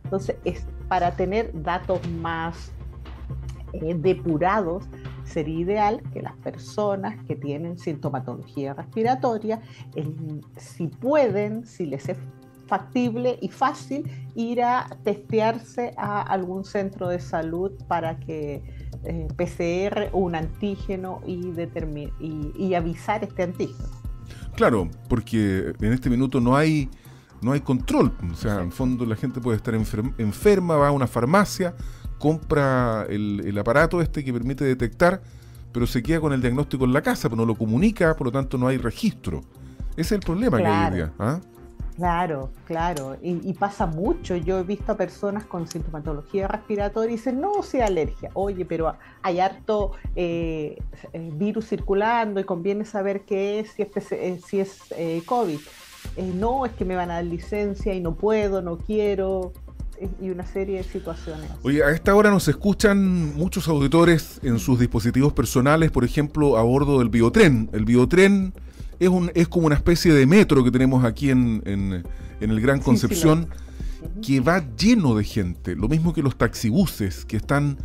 Entonces, 0.03 0.37
es 0.45 0.67
para 0.89 1.13
tener 1.13 1.51
datos 1.63 2.01
más 2.09 2.73
eh, 3.73 3.95
depurados 3.95 4.85
sería 5.25 5.61
ideal 5.61 6.03
que 6.13 6.23
las 6.23 6.37
personas 6.39 7.23
que 7.27 7.37
tienen 7.37 7.79
sintomatología 7.79 8.75
respiratoria, 8.75 9.61
si 10.57 10.89
pueden, 10.89 11.67
si 11.67 11.87
les 11.87 12.09
es 12.09 12.19
factible 12.67 13.39
y 13.41 13.49
fácil, 13.49 14.11
ir 14.35 14.63
a 14.63 14.89
testearse 15.05 15.93
a 15.97 16.23
algún 16.23 16.65
centro 16.65 17.09
de 17.09 17.21
salud 17.21 17.73
para 17.89 18.19
que 18.19 18.63
eh, 19.05 19.29
PCR 19.37 20.09
o 20.13 20.19
un 20.19 20.35
antígeno 20.35 21.21
y, 21.27 21.53
y, 22.57 22.75
avisar 22.75 23.23
este 23.23 23.43
antígeno. 23.43 23.89
Claro, 24.57 24.89
porque 25.09 25.75
en 25.79 25.93
este 25.93 26.09
minuto 26.09 26.41
no 26.41 26.57
hay 26.57 26.89
no 27.43 27.53
hay 27.53 27.61
control. 27.61 28.13
O 28.33 28.35
sea, 28.35 28.61
en 28.61 28.73
fondo 28.73 29.05
la 29.05 29.17
gente 29.17 29.41
puede 29.41 29.59
estar 29.59 29.75
enferma, 29.75 30.77
va 30.77 30.89
a 30.89 30.93
una 30.93 31.07
farmacia, 31.07 31.75
compra 32.25 33.05
el, 33.11 33.55
aparato 33.59 34.01
este 34.01 34.25
que 34.25 34.33
permite 34.33 34.65
detectar, 34.65 35.21
pero 35.73 35.87
se 35.87 36.03
queda 36.03 36.21
con 36.21 36.33
el 36.33 36.41
diagnóstico 36.41 36.87
en 36.87 36.95
la 36.95 37.03
casa, 37.03 37.29
pero 37.29 37.43
no 37.43 37.45
lo 37.45 37.55
comunica, 37.55 38.17
por 38.17 38.29
lo 38.29 38.33
tanto 38.33 38.57
no 38.57 38.67
hay 38.67 38.79
registro. 38.79 39.43
Ese 39.91 40.01
es 40.01 40.13
el 40.13 40.21
problema 40.21 40.57
que 40.57 40.67
hay 40.67 40.89
hoy 40.89 40.95
día. 40.95 41.13
¿ah? 41.19 41.39
Claro, 41.97 42.49
claro. 42.67 43.19
Y, 43.21 43.53
pasa 43.53 43.85
mucho. 43.85 44.37
Yo 44.37 44.59
he 44.59 44.63
visto 44.63 44.93
a 44.93 44.97
personas 44.97 45.45
con 45.45 45.69
sintomatología 45.69 46.49
respiratoria 46.49 47.13
y 47.13 47.17
dicen, 47.17 47.43
no, 47.43 47.63
sea 47.63 47.87
alergia. 47.87 48.31
Oye, 48.33 48.65
pero 48.65 48.95
hay 49.21 49.39
harto 49.39 49.93
eh, 50.17 50.79
eh, 51.13 51.31
virus 51.35 51.69
circulando 51.69 52.41
y 52.41 52.45
conviene 52.45 52.87
saber 52.87 53.21
qué 53.27 53.61
es, 53.61 53.73
si 53.73 53.83
es, 53.83 54.13
eh, 54.13 54.41
si 54.47 54.61
es 54.61 54.79
COVID. 55.27 55.61
no, 56.37 56.65
es 56.65 56.73
que 56.73 56.87
me 56.87 56.97
van 56.97 57.11
a 57.11 57.17
dar 57.17 57.25
licencia 57.25 57.93
y 57.93 58.01
no 58.01 58.15
puedo, 58.15 58.63
no 58.63 58.79
quiero 58.79 59.53
y 60.21 60.31
una 60.31 60.47
serie 60.47 60.79
de 60.79 60.85
situaciones. 60.85 61.51
Oye, 61.63 61.83
a 61.83 61.91
esta 61.91 62.15
hora 62.15 62.31
nos 62.31 62.49
escuchan 62.49 63.35
muchos 63.37 63.69
auditores 63.69 64.41
en 64.43 64.59
sus 64.59 64.79
dispositivos 64.79 65.33
personales, 65.33 65.91
por 65.91 66.05
ejemplo, 66.05 66.57
a 66.57 66.63
bordo 66.63 66.99
del 66.99 67.09
biotren. 67.09 67.71
El 67.73 67.85
biotren 67.85 68.53
es, 68.99 69.09
un, 69.09 69.31
es 69.35 69.49
como 69.49 69.67
una 69.67 69.77
especie 69.77 70.13
de 70.13 70.27
metro 70.27 70.65
que 70.65 70.71
tenemos 70.71 71.05
aquí 71.05 71.31
en, 71.31 71.63
en, 71.65 72.05
el 72.41 72.61
Gran 72.61 72.81
Concepción, 72.81 73.49
que 74.23 74.41
va 74.41 74.63
lleno 74.77 75.15
de 75.15 75.25
gente, 75.25 75.75
lo 75.77 75.89
mismo 75.89 76.13
que 76.13 76.23
los 76.23 76.37
taxibuses, 76.37 77.25
que 77.25 77.37
están 77.37 77.79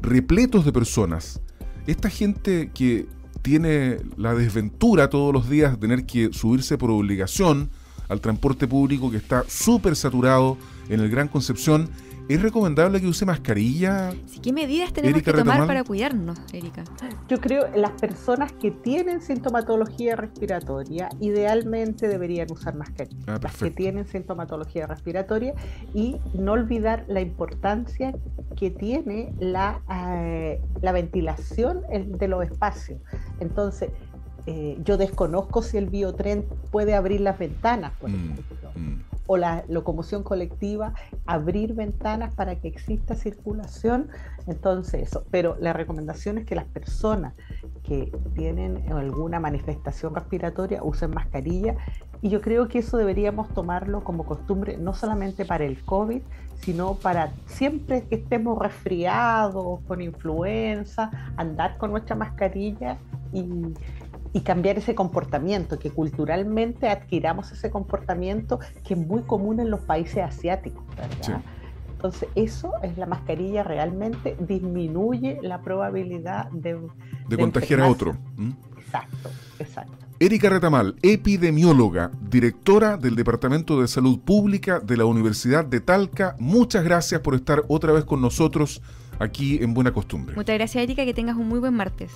repletos 0.00 0.64
de 0.64 0.72
personas. 0.72 1.40
Esta 1.86 2.08
gente 2.08 2.70
que 2.72 3.06
tiene 3.42 3.98
la 4.16 4.34
desventura 4.34 5.10
todos 5.10 5.32
los 5.32 5.48
días 5.48 5.72
de 5.72 5.78
tener 5.78 6.06
que 6.06 6.30
subirse 6.32 6.78
por 6.78 6.90
obligación 6.90 7.70
al 8.08 8.20
transporte 8.20 8.66
público 8.66 9.10
que 9.10 9.16
está 9.16 9.44
súper 9.48 9.96
saturado, 9.96 10.58
en 10.90 11.00
el 11.00 11.08
Gran 11.08 11.28
Concepción, 11.28 11.88
¿es 12.28 12.42
recomendable 12.42 13.00
que 13.00 13.06
use 13.06 13.24
mascarilla? 13.24 14.12
¿Qué 14.42 14.52
medidas 14.52 14.92
tenemos 14.92 15.22
que 15.22 15.32
tomar 15.32 15.66
para 15.66 15.84
cuidarnos, 15.84 16.38
Erika? 16.52 16.82
Yo 17.28 17.40
creo 17.40 17.70
que 17.70 17.78
las 17.78 17.92
personas 17.92 18.52
que 18.52 18.72
tienen 18.72 19.22
sintomatología 19.22 20.16
respiratoria 20.16 21.08
idealmente 21.20 22.08
deberían 22.08 22.50
usar 22.50 22.74
mascarilla. 22.74 23.16
Ah, 23.28 23.38
las 23.40 23.56
que 23.56 23.70
tienen 23.70 24.06
sintomatología 24.06 24.88
respiratoria 24.88 25.54
y 25.94 26.16
no 26.34 26.52
olvidar 26.52 27.04
la 27.06 27.20
importancia 27.20 28.12
que 28.56 28.70
tiene 28.70 29.32
la, 29.38 29.80
eh, 29.88 30.60
la 30.82 30.90
ventilación 30.90 31.82
de 31.88 32.28
los 32.28 32.44
espacios. 32.44 33.00
Entonces, 33.38 33.90
eh, 34.46 34.76
yo 34.84 34.96
desconozco 34.96 35.62
si 35.62 35.76
el 35.76 35.86
biotren 35.86 36.44
puede 36.72 36.94
abrir 36.94 37.20
las 37.20 37.38
ventanas, 37.38 37.92
por 38.00 38.10
mm, 38.10 38.14
ejemplo. 38.14 38.70
Mm 38.74 39.09
o 39.30 39.36
la 39.36 39.62
locomoción 39.68 40.24
colectiva, 40.24 40.92
abrir 41.24 41.74
ventanas 41.74 42.34
para 42.34 42.56
que 42.56 42.66
exista 42.66 43.14
circulación. 43.14 44.08
Entonces, 44.48 45.02
eso. 45.02 45.24
Pero 45.30 45.56
la 45.60 45.72
recomendación 45.72 46.38
es 46.38 46.46
que 46.46 46.56
las 46.56 46.64
personas 46.64 47.34
que 47.84 48.10
tienen 48.34 48.92
alguna 48.92 49.38
manifestación 49.38 50.16
respiratoria 50.16 50.82
usen 50.82 51.12
mascarilla. 51.12 51.76
Y 52.22 52.30
yo 52.30 52.40
creo 52.40 52.66
que 52.66 52.80
eso 52.80 52.96
deberíamos 52.96 53.48
tomarlo 53.54 54.02
como 54.02 54.24
costumbre, 54.24 54.76
no 54.78 54.94
solamente 54.94 55.44
para 55.44 55.64
el 55.64 55.80
COVID, 55.84 56.22
sino 56.62 56.94
para 56.94 57.32
siempre 57.46 58.02
que 58.08 58.16
estemos 58.16 58.58
resfriados, 58.58 59.78
con 59.86 60.02
influenza, 60.02 61.08
andar 61.36 61.78
con 61.78 61.92
nuestra 61.92 62.16
mascarilla 62.16 62.98
y, 63.32 63.44
y 64.32 64.40
cambiar 64.40 64.78
ese 64.78 64.94
comportamiento, 64.94 65.78
que 65.78 65.90
culturalmente 65.90 66.88
adquiramos 66.88 67.50
ese 67.52 67.70
comportamiento 67.70 68.60
que 68.84 68.94
es 68.94 69.00
muy 69.00 69.22
común 69.22 69.60
en 69.60 69.70
los 69.70 69.80
países 69.80 70.18
asiáticos, 70.18 70.84
¿verdad? 70.96 71.42
Entonces, 71.92 72.28
eso 72.34 72.72
es 72.82 72.96
la 72.96 73.04
mascarilla 73.04 73.62
realmente 73.62 74.36
disminuye 74.40 75.38
la 75.42 75.60
probabilidad 75.60 76.50
de, 76.50 76.78
de, 77.28 77.36
contagiar 77.36 77.80
a 77.80 77.88
otro. 77.88 78.16
Exacto, 78.78 79.30
exacto. 79.58 79.92
Erika 80.18 80.48
Retamal, 80.48 80.96
epidemióloga, 81.02 82.10
directora 82.22 82.96
del 82.96 83.16
Departamento 83.16 83.80
de 83.80 83.88
Salud 83.88 84.18
Pública 84.20 84.80
de 84.80 84.96
la 84.96 85.04
Universidad 85.04 85.64
de 85.64 85.80
Talca. 85.80 86.36
Muchas 86.38 86.84
gracias 86.84 87.20
por 87.20 87.34
estar 87.34 87.64
otra 87.68 87.92
vez 87.92 88.04
con 88.04 88.20
nosotros 88.22 88.80
aquí 89.18 89.58
en 89.62 89.74
Buena 89.74 89.92
Costumbre. 89.92 90.36
Muchas 90.36 90.56
gracias, 90.56 90.82
Erika, 90.82 91.04
que 91.04 91.14
tengas 91.14 91.36
un 91.36 91.48
muy 91.48 91.58
buen 91.58 91.74
martes. 91.74 92.12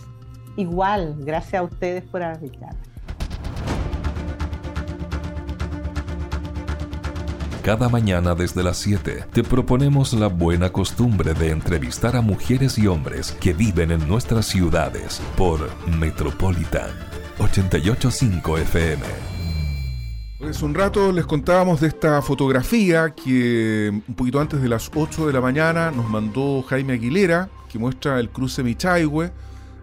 Igual, 0.56 1.16
gracias 1.20 1.60
a 1.60 1.62
ustedes 1.64 2.04
por 2.04 2.22
avisar. 2.22 2.74
Cada 7.64 7.88
mañana 7.88 8.34
desde 8.34 8.62
las 8.62 8.76
7 8.76 9.24
te 9.32 9.42
proponemos 9.42 10.12
la 10.12 10.26
buena 10.26 10.70
costumbre 10.70 11.32
de 11.32 11.50
entrevistar 11.50 12.14
a 12.14 12.20
mujeres 12.20 12.76
y 12.76 12.86
hombres 12.86 13.32
que 13.40 13.54
viven 13.54 13.90
en 13.90 14.06
nuestras 14.06 14.44
ciudades 14.44 15.22
por 15.34 15.70
Metropolitan 15.88 16.90
885 17.38 18.58
FM. 18.58 19.02
Pues 20.38 20.60
un 20.60 20.74
rato 20.74 21.10
les 21.10 21.24
contábamos 21.24 21.80
de 21.80 21.88
esta 21.88 22.20
fotografía 22.20 23.14
que 23.14 23.90
un 24.06 24.14
poquito 24.14 24.40
antes 24.40 24.60
de 24.60 24.68
las 24.68 24.90
8 24.94 25.26
de 25.26 25.32
la 25.32 25.40
mañana 25.40 25.90
nos 25.90 26.06
mandó 26.10 26.62
Jaime 26.68 26.92
Aguilera, 26.92 27.48
que 27.72 27.78
muestra 27.78 28.20
el 28.20 28.28
cruce 28.28 28.62
Michaihue 28.62 29.32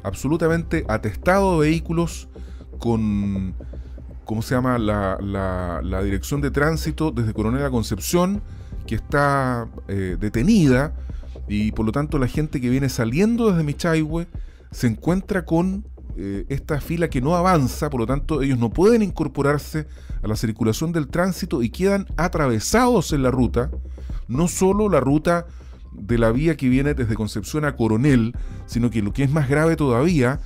absolutamente 0.03 0.85
atestado 0.87 1.59
de 1.59 1.69
vehículos 1.69 2.27
con, 2.79 3.53
¿cómo 4.25 4.41
se 4.41 4.55
llama? 4.55 4.77
La, 4.77 5.17
la, 5.21 6.03
dirección 6.03 6.41
de 6.41 6.51
tránsito 6.51 7.11
desde 7.11 7.33
Coronel 7.33 7.63
a 7.63 7.69
Concepción, 7.69 8.41
que 8.87 8.95
está 8.95 9.67
eh, 9.87 10.17
detenida 10.19 10.93
y 11.47 11.71
por 11.71 11.85
lo 11.85 11.91
tanto 11.91 12.17
la 12.17 12.27
gente 12.27 12.59
que 12.59 12.69
viene 12.69 12.89
saliendo 12.89 13.51
desde 13.51 13.63
Michaihue 13.63 14.27
se 14.71 14.87
encuentra 14.87 15.45
con 15.45 15.85
eh, 16.17 16.45
esta 16.49 16.81
fila 16.81 17.09
que 17.09 17.21
no 17.21 17.35
avanza, 17.35 17.89
por 17.89 18.01
lo 18.01 18.07
tanto 18.07 18.41
ellos 18.41 18.59
no 18.59 18.69
pueden 18.69 19.01
incorporarse 19.01 19.87
a 20.21 20.27
la 20.27 20.35
circulación 20.35 20.91
del 20.91 21.07
tránsito 21.07 21.61
y 21.61 21.69
quedan 21.69 22.05
atravesados 22.17 23.13
en 23.13 23.23
la 23.23 23.31
ruta, 23.31 23.71
no 24.27 24.47
solo 24.47 24.89
la 24.89 24.99
ruta 24.99 25.45
de 25.91 26.17
la 26.17 26.31
vía 26.31 26.55
que 26.55 26.69
viene 26.69 26.93
desde 26.93 27.15
Concepción 27.15 27.65
a 27.65 27.75
Coronel, 27.75 28.33
sino 28.65 28.89
que 28.89 29.01
lo 29.01 29.13
que 29.13 29.23
es 29.23 29.31
más 29.31 29.49
grave 29.49 29.75
todavía, 29.75 30.39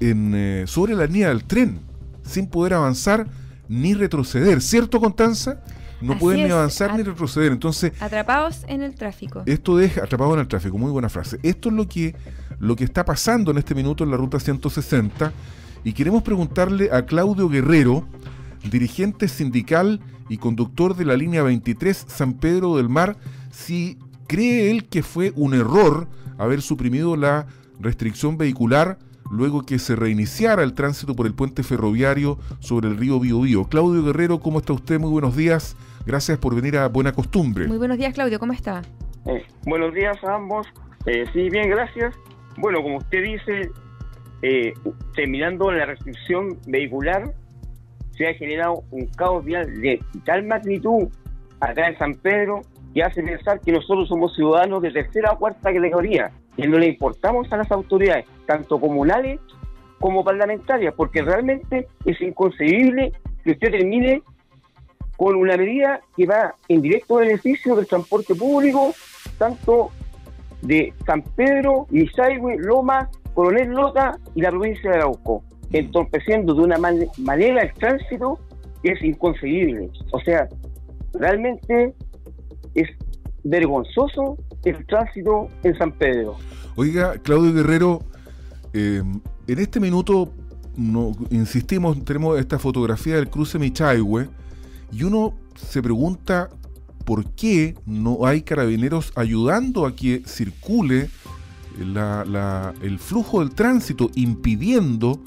en, 0.00 0.32
eh, 0.34 0.64
sobre 0.66 0.94
la 0.94 1.06
línea 1.06 1.28
del 1.28 1.44
tren, 1.44 1.80
sin 2.22 2.46
poder 2.48 2.74
avanzar 2.74 3.26
ni 3.68 3.94
retroceder. 3.94 4.60
¿Cierto, 4.60 5.00
Constanza? 5.00 5.62
No 6.00 6.18
pueden 6.18 6.44
ni 6.44 6.50
avanzar 6.50 6.96
ni 6.96 7.02
retroceder. 7.02 7.52
Entonces. 7.52 7.92
Atrapados 8.00 8.64
en 8.66 8.82
el 8.82 8.94
tráfico. 8.94 9.42
Esto 9.46 9.76
deja. 9.76 10.02
Atrapados 10.02 10.34
en 10.34 10.40
el 10.40 10.48
tráfico, 10.48 10.76
muy 10.76 10.90
buena 10.90 11.08
frase. 11.08 11.38
Esto 11.42 11.68
es 11.68 11.74
lo 11.74 11.88
que, 11.88 12.14
lo 12.58 12.74
que 12.74 12.84
está 12.84 13.04
pasando 13.04 13.52
en 13.52 13.58
este 13.58 13.74
minuto 13.74 14.02
en 14.02 14.10
la 14.10 14.16
ruta 14.16 14.40
160 14.40 15.32
y 15.84 15.92
queremos 15.92 16.22
preguntarle 16.22 16.90
a 16.92 17.06
Claudio 17.06 17.48
Guerrero, 17.48 18.06
dirigente 18.70 19.28
sindical 19.28 20.00
y 20.28 20.38
conductor 20.38 20.96
de 20.96 21.04
la 21.04 21.16
línea 21.16 21.42
23 21.42 22.04
San 22.08 22.34
Pedro 22.34 22.76
del 22.76 22.88
Mar, 22.88 23.16
si 23.50 23.98
cree 24.32 24.70
él 24.70 24.88
que 24.88 25.02
fue 25.02 25.30
un 25.36 25.52
error 25.52 26.08
haber 26.38 26.62
suprimido 26.62 27.16
la 27.16 27.46
restricción 27.78 28.38
vehicular 28.38 28.96
luego 29.30 29.60
que 29.66 29.78
se 29.78 29.94
reiniciara 29.94 30.62
el 30.62 30.72
tránsito 30.72 31.14
por 31.14 31.26
el 31.26 31.34
puente 31.34 31.62
ferroviario 31.62 32.38
sobre 32.58 32.88
el 32.88 32.96
río 32.96 33.20
Biobío. 33.20 33.64
Claudio 33.64 34.02
Guerrero, 34.02 34.40
¿cómo 34.40 34.60
está 34.60 34.72
usted? 34.72 34.98
Muy 34.98 35.10
buenos 35.10 35.36
días. 35.36 35.76
Gracias 36.06 36.38
por 36.38 36.54
venir 36.54 36.78
a 36.78 36.88
Buena 36.88 37.12
Costumbre. 37.12 37.66
Muy 37.66 37.76
buenos 37.76 37.98
días, 37.98 38.14
Claudio. 38.14 38.38
¿Cómo 38.38 38.54
está? 38.54 38.80
Eh, 39.26 39.44
buenos 39.66 39.92
días 39.92 40.16
a 40.24 40.36
ambos. 40.36 40.66
Eh, 41.04 41.26
sí, 41.34 41.50
bien, 41.50 41.68
gracias. 41.68 42.14
Bueno, 42.56 42.82
como 42.82 42.98
usted 42.98 43.22
dice, 43.22 43.70
eh, 44.40 44.72
terminando 45.14 45.70
la 45.70 45.84
restricción 45.84 46.56
vehicular, 46.66 47.34
se 48.16 48.28
ha 48.28 48.34
generado 48.34 48.82
un 48.92 49.06
caos 49.08 49.44
vial 49.44 49.66
de 49.82 50.00
tal 50.24 50.46
magnitud 50.46 51.08
acá 51.60 51.88
en 51.88 51.98
San 51.98 52.14
Pedro 52.14 52.62
que 52.92 53.02
hace 53.02 53.22
pensar 53.22 53.60
que 53.60 53.72
nosotros 53.72 54.08
somos 54.08 54.34
ciudadanos 54.34 54.82
de 54.82 54.90
tercera 54.90 55.32
o 55.32 55.38
cuarta 55.38 55.72
categoría 55.72 56.30
y 56.56 56.66
no 56.66 56.78
le 56.78 56.88
importamos 56.88 57.50
a 57.52 57.56
las 57.56 57.70
autoridades, 57.70 58.26
tanto 58.46 58.78
comunales 58.78 59.40
como 59.98 60.24
parlamentarias, 60.24 60.94
porque 60.94 61.22
realmente 61.22 61.86
es 62.04 62.20
inconcebible 62.20 63.12
que 63.44 63.52
usted 63.52 63.70
termine 63.70 64.22
con 65.16 65.36
una 65.36 65.56
medida 65.56 66.00
que 66.16 66.26
va 66.26 66.54
en 66.68 66.82
directo 66.82 67.16
beneficio 67.16 67.76
del 67.76 67.86
transporte 67.86 68.34
público, 68.34 68.92
tanto 69.38 69.90
de 70.62 70.92
San 71.06 71.22
Pedro, 71.36 71.86
Misaigüe, 71.90 72.56
Loma, 72.58 73.08
Coronel 73.34 73.70
Lota 73.70 74.18
y 74.34 74.42
la 74.42 74.50
provincia 74.50 74.90
de 74.90 74.96
Arauco, 74.96 75.42
entorpeciendo 75.72 76.54
de 76.54 76.62
una 76.62 76.78
manera 77.18 77.62
el 77.62 77.72
tránsito 77.74 78.38
que 78.82 78.92
es 78.92 79.02
inconcebible. 79.02 79.90
O 80.12 80.20
sea, 80.20 80.48
realmente 81.14 81.94
es 82.74 82.88
vergonzoso 83.44 84.36
el 84.64 84.86
tránsito 84.86 85.48
en 85.62 85.76
San 85.78 85.92
Pedro. 85.92 86.36
Oiga, 86.76 87.18
Claudio 87.18 87.52
Guerrero, 87.52 88.00
eh, 88.72 89.02
en 89.46 89.58
este 89.58 89.80
minuto 89.80 90.32
no, 90.76 91.12
insistimos, 91.30 92.02
tenemos 92.04 92.38
esta 92.38 92.58
fotografía 92.58 93.16
del 93.16 93.28
cruce 93.28 93.58
Michaihue 93.58 94.28
y 94.90 95.02
uno 95.02 95.34
se 95.54 95.82
pregunta 95.82 96.48
por 97.04 97.30
qué 97.32 97.74
no 97.84 98.24
hay 98.26 98.42
carabineros 98.42 99.12
ayudando 99.16 99.86
a 99.86 99.94
que 99.94 100.22
circule 100.26 101.10
el 101.78 102.98
flujo 102.98 103.40
del 103.40 103.54
tránsito, 103.54 104.10
impidiendo 104.14 105.20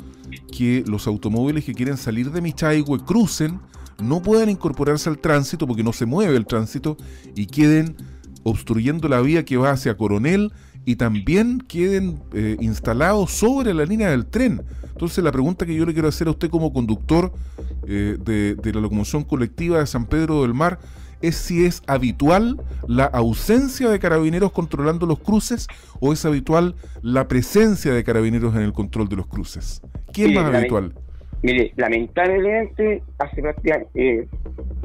que 0.52 0.84
los 0.88 1.08
automóviles 1.08 1.66
que 1.66 1.74
quieren 1.74 1.98
salir 1.98 2.32
de 2.32 2.42
Michaihue 2.42 3.00
crucen, 3.00 3.60
no 4.00 4.22
puedan 4.22 4.50
incorporarse 4.50 5.10
al 5.10 5.20
tránsito 5.20 5.68
porque 5.68 5.84
no 5.84 5.94
se 5.94 6.06
mueve 6.06 6.36
el 6.36 6.46
tránsito 6.46 6.98
y 7.36 7.48
queden 7.48 7.96
obstruyendo 8.44 9.08
la 9.08 9.22
vía 9.22 9.46
que 9.46 9.58
va 9.58 9.72
hacia 9.72 9.98
Coronel 9.98 10.52
y 10.86 10.98
también 10.98 11.60
queden 11.62 12.22
eh, 12.34 12.58
instalados 12.60 13.32
sobre 13.32 13.74
la 13.74 13.86
línea 13.86 14.12
del 14.12 14.26
tren. 14.28 14.64
Entonces 14.84 15.24
la 15.24 15.32
pregunta 15.32 15.66
que 15.66 15.76
yo 15.76 15.86
le 15.86 15.94
quiero 15.94 16.08
hacer 16.08 16.28
a 16.28 16.32
usted 16.32 16.50
como 16.50 16.72
conductor 16.72 17.34
eh, 17.88 18.18
de, 18.24 18.56
de 18.56 18.74
la 18.74 18.82
locomoción 18.82 19.24
colectiva 19.24 19.80
de 19.80 19.88
San 19.88 20.06
Pedro 20.06 20.44
del 20.44 20.54
Mar 20.54 20.80
es 21.22 21.36
si 21.36 21.66
es 21.66 21.82
habitual 21.88 22.62
la 22.88 23.06
ausencia 23.06 23.90
de 23.90 24.00
carabineros 24.00 24.52
controlando 24.52 25.06
los 25.06 25.20
cruces 25.20 25.68
o 26.00 26.14
es 26.14 26.24
habitual 26.26 26.76
la 27.02 27.28
presencia 27.28 27.94
de 27.94 28.04
carabineros 28.04 28.56
en 28.56 28.62
el 28.62 28.74
control 28.74 29.10
de 29.10 29.16
los 29.16 29.28
cruces. 29.28 29.82
¿Qué 30.14 30.28
es 30.28 30.36
más 30.36 30.54
habitual? 30.54 30.94
Mire, 31.46 31.72
lamentablemente 31.76 33.04
hace 33.20 33.40
prácticamente 33.40 33.90
eh, 33.94 34.28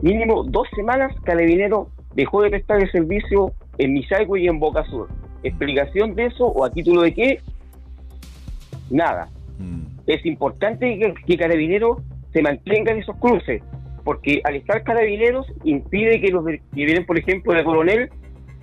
mínimo 0.02 0.44
dos 0.44 0.68
semanas 0.76 1.10
Carabinero 1.24 1.88
dejó 2.14 2.42
de 2.42 2.50
prestar 2.50 2.82
el 2.82 2.92
servicio 2.92 3.54
en 3.78 3.94
Misaico 3.94 4.36
y 4.36 4.46
en 4.46 4.60
Boca 4.60 4.84
Sur. 4.84 5.08
¿Explicación 5.42 6.14
de 6.14 6.26
eso 6.26 6.44
o 6.44 6.62
a 6.66 6.70
título 6.70 7.00
de 7.00 7.14
qué? 7.14 7.40
Nada. 8.90 9.30
Mm. 9.58 9.84
Es 10.06 10.26
importante 10.26 10.98
que, 10.98 11.14
que 11.26 11.38
Carabinero 11.38 12.02
se 12.30 12.42
mantenga 12.42 12.92
en 12.92 12.98
esos 12.98 13.16
cruces 13.16 13.62
porque 14.04 14.42
al 14.44 14.56
estar 14.56 14.82
carabineros 14.82 15.46
impide 15.64 16.20
que 16.20 16.28
los 16.28 16.44
que 16.44 16.60
vienen, 16.72 17.06
por 17.06 17.18
ejemplo, 17.18 17.54
de 17.54 17.64
Coronel 17.64 18.10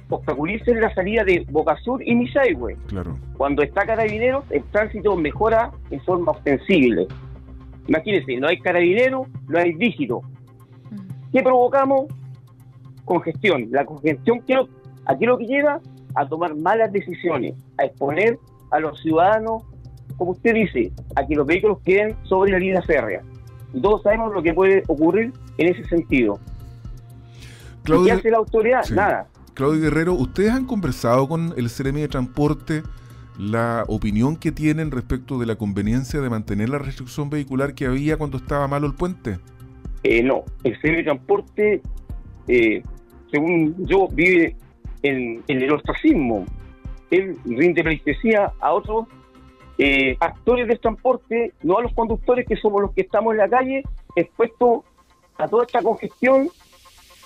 obstaculicen 0.09 0.81
la 0.81 0.93
salida 0.93 1.23
de 1.23 1.47
Boca 1.49 1.75
Sur 1.83 2.01
y 2.05 2.13
Misaigüe. 2.13 2.77
Claro. 2.89 3.17
Cuando 3.37 3.63
está 3.63 3.87
carabineros, 3.87 4.45
el 4.51 4.63
tránsito 4.65 5.15
mejora 5.15 5.71
en 5.89 5.99
forma 6.01 6.33
ostensible. 6.33 7.07
Imagínense, 7.87 8.37
no 8.37 8.47
hay 8.47 8.59
carabinero, 8.59 9.27
no 9.47 9.59
hay 9.59 9.73
dígito. 9.73 10.21
¿Qué 11.31 11.41
provocamos? 11.41 12.07
Congestión. 13.05 13.67
La 13.71 13.85
congestión, 13.85 14.41
aquí 15.05 15.25
lo 15.25 15.37
que 15.37 15.45
lleva 15.45 15.79
a 16.15 16.27
tomar 16.27 16.55
malas 16.55 16.91
decisiones, 16.91 17.55
a 17.77 17.85
exponer 17.85 18.37
a 18.71 18.79
los 18.79 18.99
ciudadanos, 19.01 19.63
como 20.17 20.31
usted 20.31 20.53
dice, 20.53 20.91
a 21.15 21.25
que 21.25 21.35
los 21.35 21.45
vehículos 21.45 21.79
queden 21.85 22.15
sobre 22.23 22.51
la 22.51 22.59
línea 22.59 22.81
férrea. 22.81 23.21
Y 23.73 23.81
todos 23.81 24.01
sabemos 24.03 24.33
lo 24.33 24.41
que 24.41 24.53
puede 24.53 24.83
ocurrir 24.87 25.31
en 25.57 25.67
ese 25.67 25.83
sentido. 25.85 26.39
¿Qué 27.83 28.11
hace 28.11 28.31
la 28.31 28.37
autoridad? 28.37 28.83
Nada. 28.89 29.27
Claudio 29.53 29.81
Guerrero, 29.81 30.13
¿ustedes 30.13 30.51
han 30.51 30.65
conversado 30.65 31.27
con 31.27 31.53
el 31.55 31.69
CRM 31.69 31.95
de 31.95 32.07
Transporte 32.07 32.83
la 33.37 33.83
opinión 33.87 34.35
que 34.35 34.51
tienen 34.51 34.91
respecto 34.91 35.37
de 35.39 35.45
la 35.45 35.55
conveniencia 35.55 36.21
de 36.21 36.29
mantener 36.29 36.69
la 36.69 36.79
restricción 36.79 37.29
vehicular 37.29 37.75
que 37.75 37.85
había 37.85 38.17
cuando 38.17 38.37
estaba 38.37 38.67
malo 38.67 38.87
el 38.87 38.95
puente? 38.95 39.37
Eh, 40.03 40.23
no, 40.23 40.43
el 40.63 40.79
de 40.81 41.03
Transporte, 41.03 41.81
eh, 42.47 42.83
según 43.31 43.75
yo, 43.85 44.07
vive 44.07 44.55
en, 45.03 45.43
el 45.47 45.71
ostracismo. 45.71 46.45
Él 47.11 47.37
rinde 47.45 47.83
pleitesía 47.83 48.51
a 48.59 48.73
otros 48.73 49.07
eh, 49.77 50.17
actores 50.19 50.67
del 50.67 50.79
transporte, 50.79 51.53
no 51.63 51.77
a 51.77 51.83
los 51.83 51.93
conductores 51.93 52.45
que 52.47 52.55
somos 52.55 52.81
los 52.81 52.93
que 52.93 53.01
estamos 53.01 53.33
en 53.33 53.37
la 53.37 53.49
calle, 53.49 53.83
expuestos 54.15 54.83
a 55.37 55.47
toda 55.47 55.65
esta 55.65 55.81
congestión, 55.81 56.49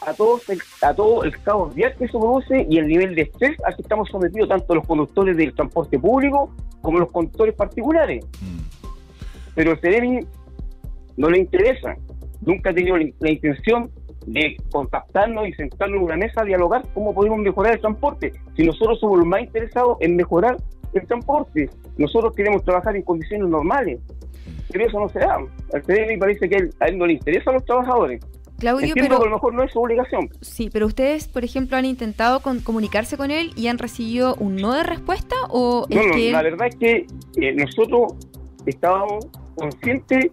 a 0.02 0.14
todo, 0.14 0.40
el, 0.48 0.60
a 0.82 0.94
todo 0.94 1.24
el 1.24 1.40
caos 1.42 1.74
vial 1.76 1.94
que 1.98 2.08
se 2.08 2.18
produce 2.18 2.66
y 2.70 2.78
el 2.78 2.88
nivel 2.88 3.16
de 3.16 3.24
estrés 3.24 3.58
al 3.66 3.76
que 3.76 3.84
estamos 3.84 4.10
sometidos 4.10 4.50
tanto 4.50 4.76
los 4.76 4.86
conductores 4.86 5.38
del 5.38 5.54
transporte 5.54 6.00
público 6.00 6.50
como 6.82 7.00
los 7.00 7.12
conductores 7.12 7.56
particulares. 7.56 8.26
Mm. 8.42 8.60
Pero 9.56 9.72
el 9.72 9.80
CDMI 9.80 10.26
no 11.18 11.30
le 11.30 11.40
interesa, 11.40 11.96
nunca 12.42 12.72
ha 12.72 12.74
tenido 12.74 12.98
la, 12.98 13.32
intención 13.32 13.92
de 14.26 14.56
contactarnos 14.72 15.48
y 15.48 15.54
sentarnos 15.54 15.98
en 15.98 16.04
una 16.04 16.18
mesa 16.18 16.42
a 16.42 16.46
dialogar 16.46 16.84
cómo 16.94 17.14
podemos 17.14 17.40
mejorar 17.40 17.74
el 17.74 17.82
transporte. 17.82 18.34
Si 18.56 18.64
nosotros 18.64 19.00
somos 19.00 19.20
los 19.20 19.28
más 19.28 19.42
interesados 19.42 19.98
en 20.00 20.16
mejorar 20.16 20.58
el 20.94 21.08
transporte. 21.08 21.70
Nosotros 21.98 22.34
queremos 22.36 22.64
trabajar 22.64 22.96
en 22.96 23.04
condiciones 23.04 23.48
normales, 23.48 24.00
pero 24.72 24.86
eso 24.86 25.00
no 25.00 25.10
se 25.10 25.20
da. 25.20 25.38
Al 25.74 25.84
CDM 25.84 26.20
parece 26.20 26.50
que 26.50 26.70
a 26.80 26.86
él 26.88 26.98
no 26.98 27.06
le 27.06 27.14
interesa 27.14 27.52
a 27.52 27.54
los 27.54 27.66
trabajadores. 27.66 28.22
Claudio, 28.62 28.94
pero 28.96 29.18
a 29.18 29.26
lo 29.26 29.32
mejor 29.32 29.54
no 29.56 29.64
es 29.64 29.72
su 29.72 29.80
obligación. 29.80 30.30
Sí, 30.40 30.70
pero 30.72 30.86
ustedes, 30.86 31.28
por 31.28 31.44
ejemplo, 31.44 31.78
han 31.78 31.86
intentado 31.86 32.42
comunicarse 32.42 33.18
con 33.18 33.32
él 33.32 33.52
y 33.56 33.68
han 33.68 33.80
recibido 33.80 34.36
un 34.36 34.56
no 34.56 34.74
de 34.74 34.84
respuesta 34.84 35.36
o 35.50 35.88
no, 35.90 36.08
no, 36.08 36.32
la 36.32 36.44
verdad 36.44 36.68
es 36.68 36.76
que 36.76 37.06
eh, 37.38 37.54
nosotros 37.54 38.14
estábamos 38.68 39.28
conscientes 39.56 40.30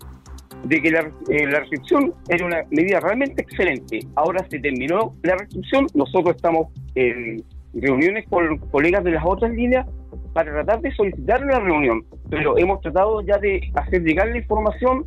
de 0.64 0.82
que 0.82 0.90
la, 0.90 1.00
eh, 1.30 1.46
la, 1.46 1.60
restricción 1.60 2.12
era 2.28 2.44
una 2.44 2.58
medida 2.70 3.00
realmente 3.00 3.42
excelente. 3.42 4.00
Ahora 4.14 4.46
se 4.50 4.58
terminó 4.58 5.14
la 5.22 5.36
restricción, 5.36 5.86
nosotros 5.94 6.36
estamos 6.36 6.68
en 6.94 7.42
reuniones 7.74 8.26
con 8.28 8.58
colegas 8.70 9.04
de 9.04 9.12
las 9.12 9.24
otras 9.24 9.52
líneas 9.52 9.86
para 10.34 10.52
tratar 10.52 10.80
de 10.82 10.92
solicitar 10.94 11.42
una 11.42 11.60
reunión, 11.60 12.04
pero 12.28 12.58
hemos 12.58 12.80
tratado 12.80 13.22
ya 13.22 13.38
de 13.38 13.60
hacer 13.74 14.02
llegar 14.02 14.28
la 14.28 14.38
información 14.38 15.06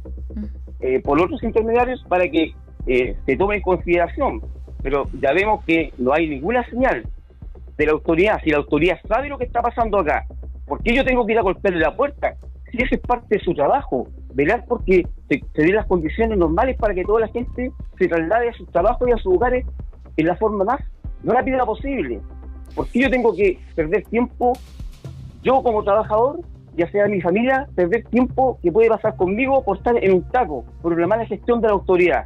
eh, 0.80 1.00
por 1.00 1.22
otros 1.22 1.44
intermediarios 1.44 2.04
para 2.10 2.28
que 2.28 2.54
eh, 2.88 3.16
se 3.26 3.38
tome 3.38 3.58
en 3.58 3.62
consideración, 3.62 4.42
pero 4.82 5.08
ya 5.22 5.34
vemos 5.34 5.64
que 5.66 5.94
no 5.98 6.14
hay 6.14 6.28
ninguna 6.28 6.68
señal 6.70 7.04
de 7.78 7.86
la 7.86 7.92
autoridad, 7.94 8.40
si 8.44 8.50
la 8.50 8.58
autoridad 8.58 9.00
sabe 9.08 9.30
lo 9.30 9.38
que 9.38 9.46
está 9.46 9.62
pasando 9.62 10.00
acá, 10.00 10.26
¿por 10.66 10.82
qué 10.84 10.96
yo 10.96 11.04
tengo 11.04 11.26
que 11.26 11.34
ir 11.34 11.40
a 11.40 11.44
golpearle 11.44 11.80
la 11.80 11.96
puerta? 11.96 12.36
Si 12.72 12.78
ese 12.78 12.96
es 12.96 13.02
parte 13.02 13.38
de 13.38 13.44
su 13.44 13.54
trabajo, 13.54 14.08
velar 14.34 14.64
porque 14.68 15.06
se, 15.28 15.42
se 15.54 15.62
den 15.62 15.76
las 15.76 15.88
condiciones 15.88 16.38
normales 16.38 16.78
para 16.78 16.94
que 16.94 17.04
toda 17.04 17.22
la 17.22 17.28
gente 17.28 17.72
se 17.98 18.08
traslade 18.08 18.50
a 18.50 18.54
sus 18.54 18.70
trabajos 18.72 19.08
y 19.08 19.12
a 19.12 19.18
sus 19.18 19.34
lugares 19.34 19.66
en 20.18 20.26
la 20.26 20.36
forma 20.36 20.64
más 20.64 20.82
rápida 21.24 21.66
posible. 21.66 22.22
¿Por 22.76 22.88
qué 22.88 23.02
yo 23.02 23.10
tengo 23.10 23.36
que 23.36 23.60
perder 23.76 24.04
tiempo 24.04 24.54
yo 25.44 25.64
como 25.64 25.84
trabajador, 25.84 26.40
ya 26.76 26.90
sea 26.92 27.08
mi 27.08 27.22
familia, 27.22 27.68
perder 27.76 28.06
tiempo 28.06 28.60
que 28.62 28.72
puede 28.72 28.90
pasar 28.90 29.16
conmigo 29.16 29.64
por 29.64 29.78
estar 29.78 30.02
en 30.02 30.14
un 30.14 30.24
taco, 30.24 30.66
por 30.82 30.94
una 30.94 31.08
mala 31.08 31.26
gestión 31.26 31.62
de 31.62 31.68
la 31.68 31.74
autoridad. 31.74 32.26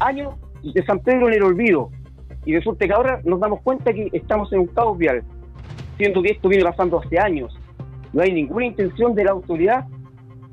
Años 0.00 0.34
de 0.62 0.84
San 0.84 1.00
Pedro 1.00 1.28
en 1.28 1.34
el 1.34 1.42
olvido. 1.42 1.90
Y 2.44 2.54
resulta 2.54 2.86
que 2.86 2.92
ahora 2.92 3.20
nos 3.24 3.40
damos 3.40 3.60
cuenta 3.62 3.92
que 3.92 4.08
estamos 4.12 4.52
en 4.52 4.60
un 4.60 4.66
caos 4.66 4.96
vial, 4.96 5.22
siendo 5.96 6.22
que 6.22 6.32
esto 6.32 6.48
viene 6.48 6.64
pasando 6.64 7.00
hace 7.00 7.18
años. 7.18 7.58
no 8.12 8.22
hay 8.22 8.32
ninguna 8.32 8.66
intención 8.66 9.14
de 9.14 9.24
la 9.24 9.32
autoridad 9.32 9.84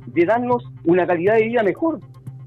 de 0.08 0.26
darnos 0.26 0.64
una 0.84 1.08
calidad 1.08 1.36
de 1.36 1.44
vida 1.44 1.64
mejor. 1.64 2.00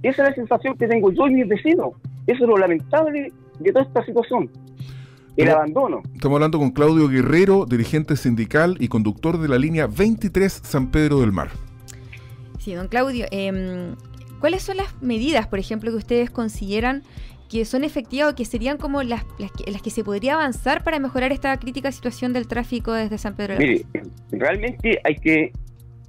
Esa 0.02 0.22
es 0.22 0.28
la 0.30 0.34
sensación 0.34 0.76
que 0.76 0.86
tengo 0.86 1.10
yo 1.12 1.26
y 1.26 1.34
mis 1.34 1.48
vecinos. 1.48 1.94
Eso 2.26 2.44
es 2.44 2.48
lo 2.48 2.56
lamentable 2.56 3.32
de 3.58 3.72
toda 3.72 3.84
esta 3.84 4.04
situación. 4.04 4.50
El 5.36 5.50
abandono. 5.50 6.02
Estamos 6.14 6.36
hablando 6.36 6.58
con 6.58 6.70
Claudio 6.70 7.08
Guerrero, 7.08 7.66
dirigente 7.66 8.16
sindical 8.16 8.76
y 8.80 8.88
conductor 8.88 9.38
de 9.38 9.48
la 9.48 9.58
línea 9.58 9.86
23 9.86 10.50
San 10.52 10.90
Pedro 10.90 11.20
del 11.20 11.32
Mar. 11.32 11.50
Sí, 12.58 12.74
don 12.74 12.88
Claudio, 12.88 13.26
em, 13.30 13.94
¿cuáles 14.40 14.62
son 14.62 14.76
las 14.76 15.00
medidas, 15.02 15.46
por 15.46 15.58
ejemplo, 15.58 15.90
que 15.90 15.96
ustedes 15.96 16.30
consideran 16.30 17.02
que 17.48 17.64
son 17.64 17.84
efectivas 17.84 18.32
o 18.32 18.34
que 18.34 18.44
serían 18.44 18.76
como 18.76 19.02
las, 19.02 19.24
las, 19.38 19.52
que, 19.82 19.90
se 19.90 20.02
podría 20.02 20.34
avanzar 20.34 20.82
para 20.82 20.98
mejorar 20.98 21.32
esta 21.32 21.56
crítica 21.58 21.92
situación 21.92 22.32
del 22.32 22.48
tráfico 22.48 22.92
desde 22.92 23.18
San 23.18 23.36
Pedro 23.36 23.54
de 23.54 23.60
Mire, 23.60 23.84
realmente 24.32 25.00
hay 25.04 25.14
que 25.16 25.52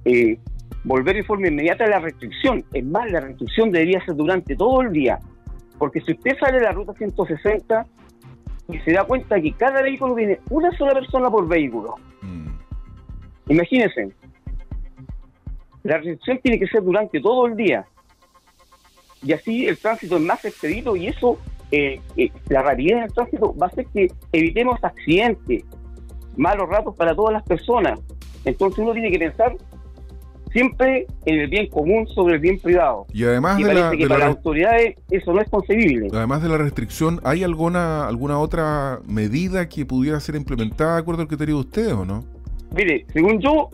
eh, 0.04 0.38
volver 0.84 1.16
de 1.16 1.24
forma 1.24 1.48
inmediata 1.48 1.84
a 1.84 1.88
la 1.88 2.00
restricción. 2.00 2.64
Es 2.72 2.84
más, 2.84 3.10
la 3.10 3.20
restricción 3.20 3.70
debería 3.70 4.04
ser 4.04 4.16
durante 4.16 4.56
todo 4.56 4.82
el 4.82 4.92
día. 4.92 5.18
Porque 5.78 6.00
si 6.00 6.12
usted 6.12 6.36
sale 6.40 6.58
de 6.58 6.64
la 6.64 6.72
ruta 6.72 6.92
160 6.94 7.86
y 8.72 8.78
se 8.80 8.92
da 8.92 9.04
cuenta 9.04 9.40
que 9.40 9.52
cada 9.52 9.80
vehículo 9.80 10.14
viene 10.14 10.40
una 10.50 10.76
sola 10.76 10.92
persona 10.92 11.30
por 11.30 11.46
vehículo, 11.46 11.94
mm. 12.22 12.48
imagínense, 13.52 14.10
la 15.84 15.98
restricción 15.98 16.40
tiene 16.42 16.58
que 16.58 16.66
ser 16.66 16.82
durante 16.82 17.20
todo 17.20 17.46
el 17.46 17.54
día 17.54 17.86
y 19.22 19.32
así 19.32 19.66
el 19.66 19.76
tránsito 19.78 20.16
es 20.16 20.22
más 20.22 20.44
expedito 20.44 20.96
y 20.96 21.08
eso, 21.08 21.38
eh, 21.70 22.00
eh, 22.16 22.30
la 22.48 22.62
rapidez 22.62 23.00
del 23.00 23.12
tránsito 23.12 23.54
va 23.56 23.66
a 23.66 23.68
hacer 23.68 23.86
que 23.92 24.08
evitemos 24.32 24.78
accidentes, 24.82 25.64
malos 26.36 26.68
ratos 26.68 26.94
para 26.96 27.14
todas 27.14 27.32
las 27.32 27.42
personas. 27.42 28.00
Entonces 28.44 28.78
uno 28.78 28.92
tiene 28.92 29.10
que 29.10 29.18
pensar 29.18 29.56
siempre 30.52 31.06
en 31.26 31.40
el 31.40 31.48
bien 31.48 31.68
común 31.68 32.06
sobre 32.08 32.36
el 32.36 32.40
bien 32.40 32.58
privado. 32.58 33.06
Y 33.12 33.24
además 33.24 33.58
de 33.58 33.74
la, 33.74 33.90
que 33.90 34.06
para 34.06 34.20
las 34.20 34.36
autoridades 34.36 34.96
eso 35.10 35.32
no 35.32 35.40
es 35.40 35.50
concebible. 35.50 36.08
Además 36.12 36.42
de 36.42 36.48
la 36.48 36.58
restricción, 36.58 37.20
¿hay 37.24 37.42
alguna 37.42 38.06
alguna 38.06 38.38
otra 38.38 39.00
medida 39.06 39.68
que 39.68 39.84
pudiera 39.84 40.20
ser 40.20 40.36
implementada 40.36 40.94
de 40.94 41.00
acuerdo 41.00 41.22
al 41.22 41.28
criterio 41.28 41.56
de 41.56 41.60
ustedes 41.60 41.92
o 41.92 42.04
no? 42.04 42.24
Mire, 42.74 43.04
según 43.12 43.40
yo, 43.40 43.68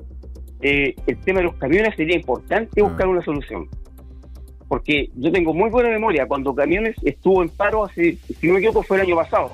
eh, 0.62 0.94
el 1.06 1.20
tema 1.20 1.40
de 1.40 1.46
los 1.46 1.54
camiones 1.56 1.94
sería 1.96 2.16
importante 2.16 2.80
ah. 2.80 2.84
buscar 2.84 3.06
una 3.08 3.22
solución 3.22 3.68
porque 4.68 5.10
yo 5.16 5.30
tengo 5.30 5.52
muy 5.52 5.70
buena 5.70 5.90
memoria, 5.90 6.26
cuando 6.26 6.54
Camiones 6.54 6.96
estuvo 7.02 7.42
en 7.42 7.48
paro 7.50 7.84
hace, 7.84 8.16
si 8.16 8.46
no 8.46 8.54
me 8.54 8.58
equivoco, 8.58 8.82
fue 8.82 8.98
el 8.98 9.04
año 9.04 9.16
pasado. 9.16 9.52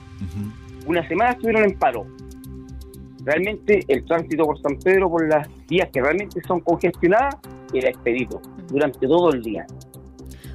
Una 0.86 1.06
semana 1.08 1.32
estuvieron 1.32 1.64
en 1.64 1.78
paro. 1.78 2.06
Realmente 3.24 3.80
el 3.88 4.04
tránsito 4.04 4.44
por 4.44 4.60
San 4.62 4.78
Pedro, 4.78 5.10
por 5.10 5.28
las 5.28 5.48
vías 5.68 5.88
que 5.92 6.00
realmente 6.00 6.40
son 6.46 6.60
congestionadas, 6.60 7.36
era 7.74 7.90
expedito 7.90 8.40
durante 8.68 9.06
todo 9.06 9.32
el 9.32 9.42
día. 9.42 9.66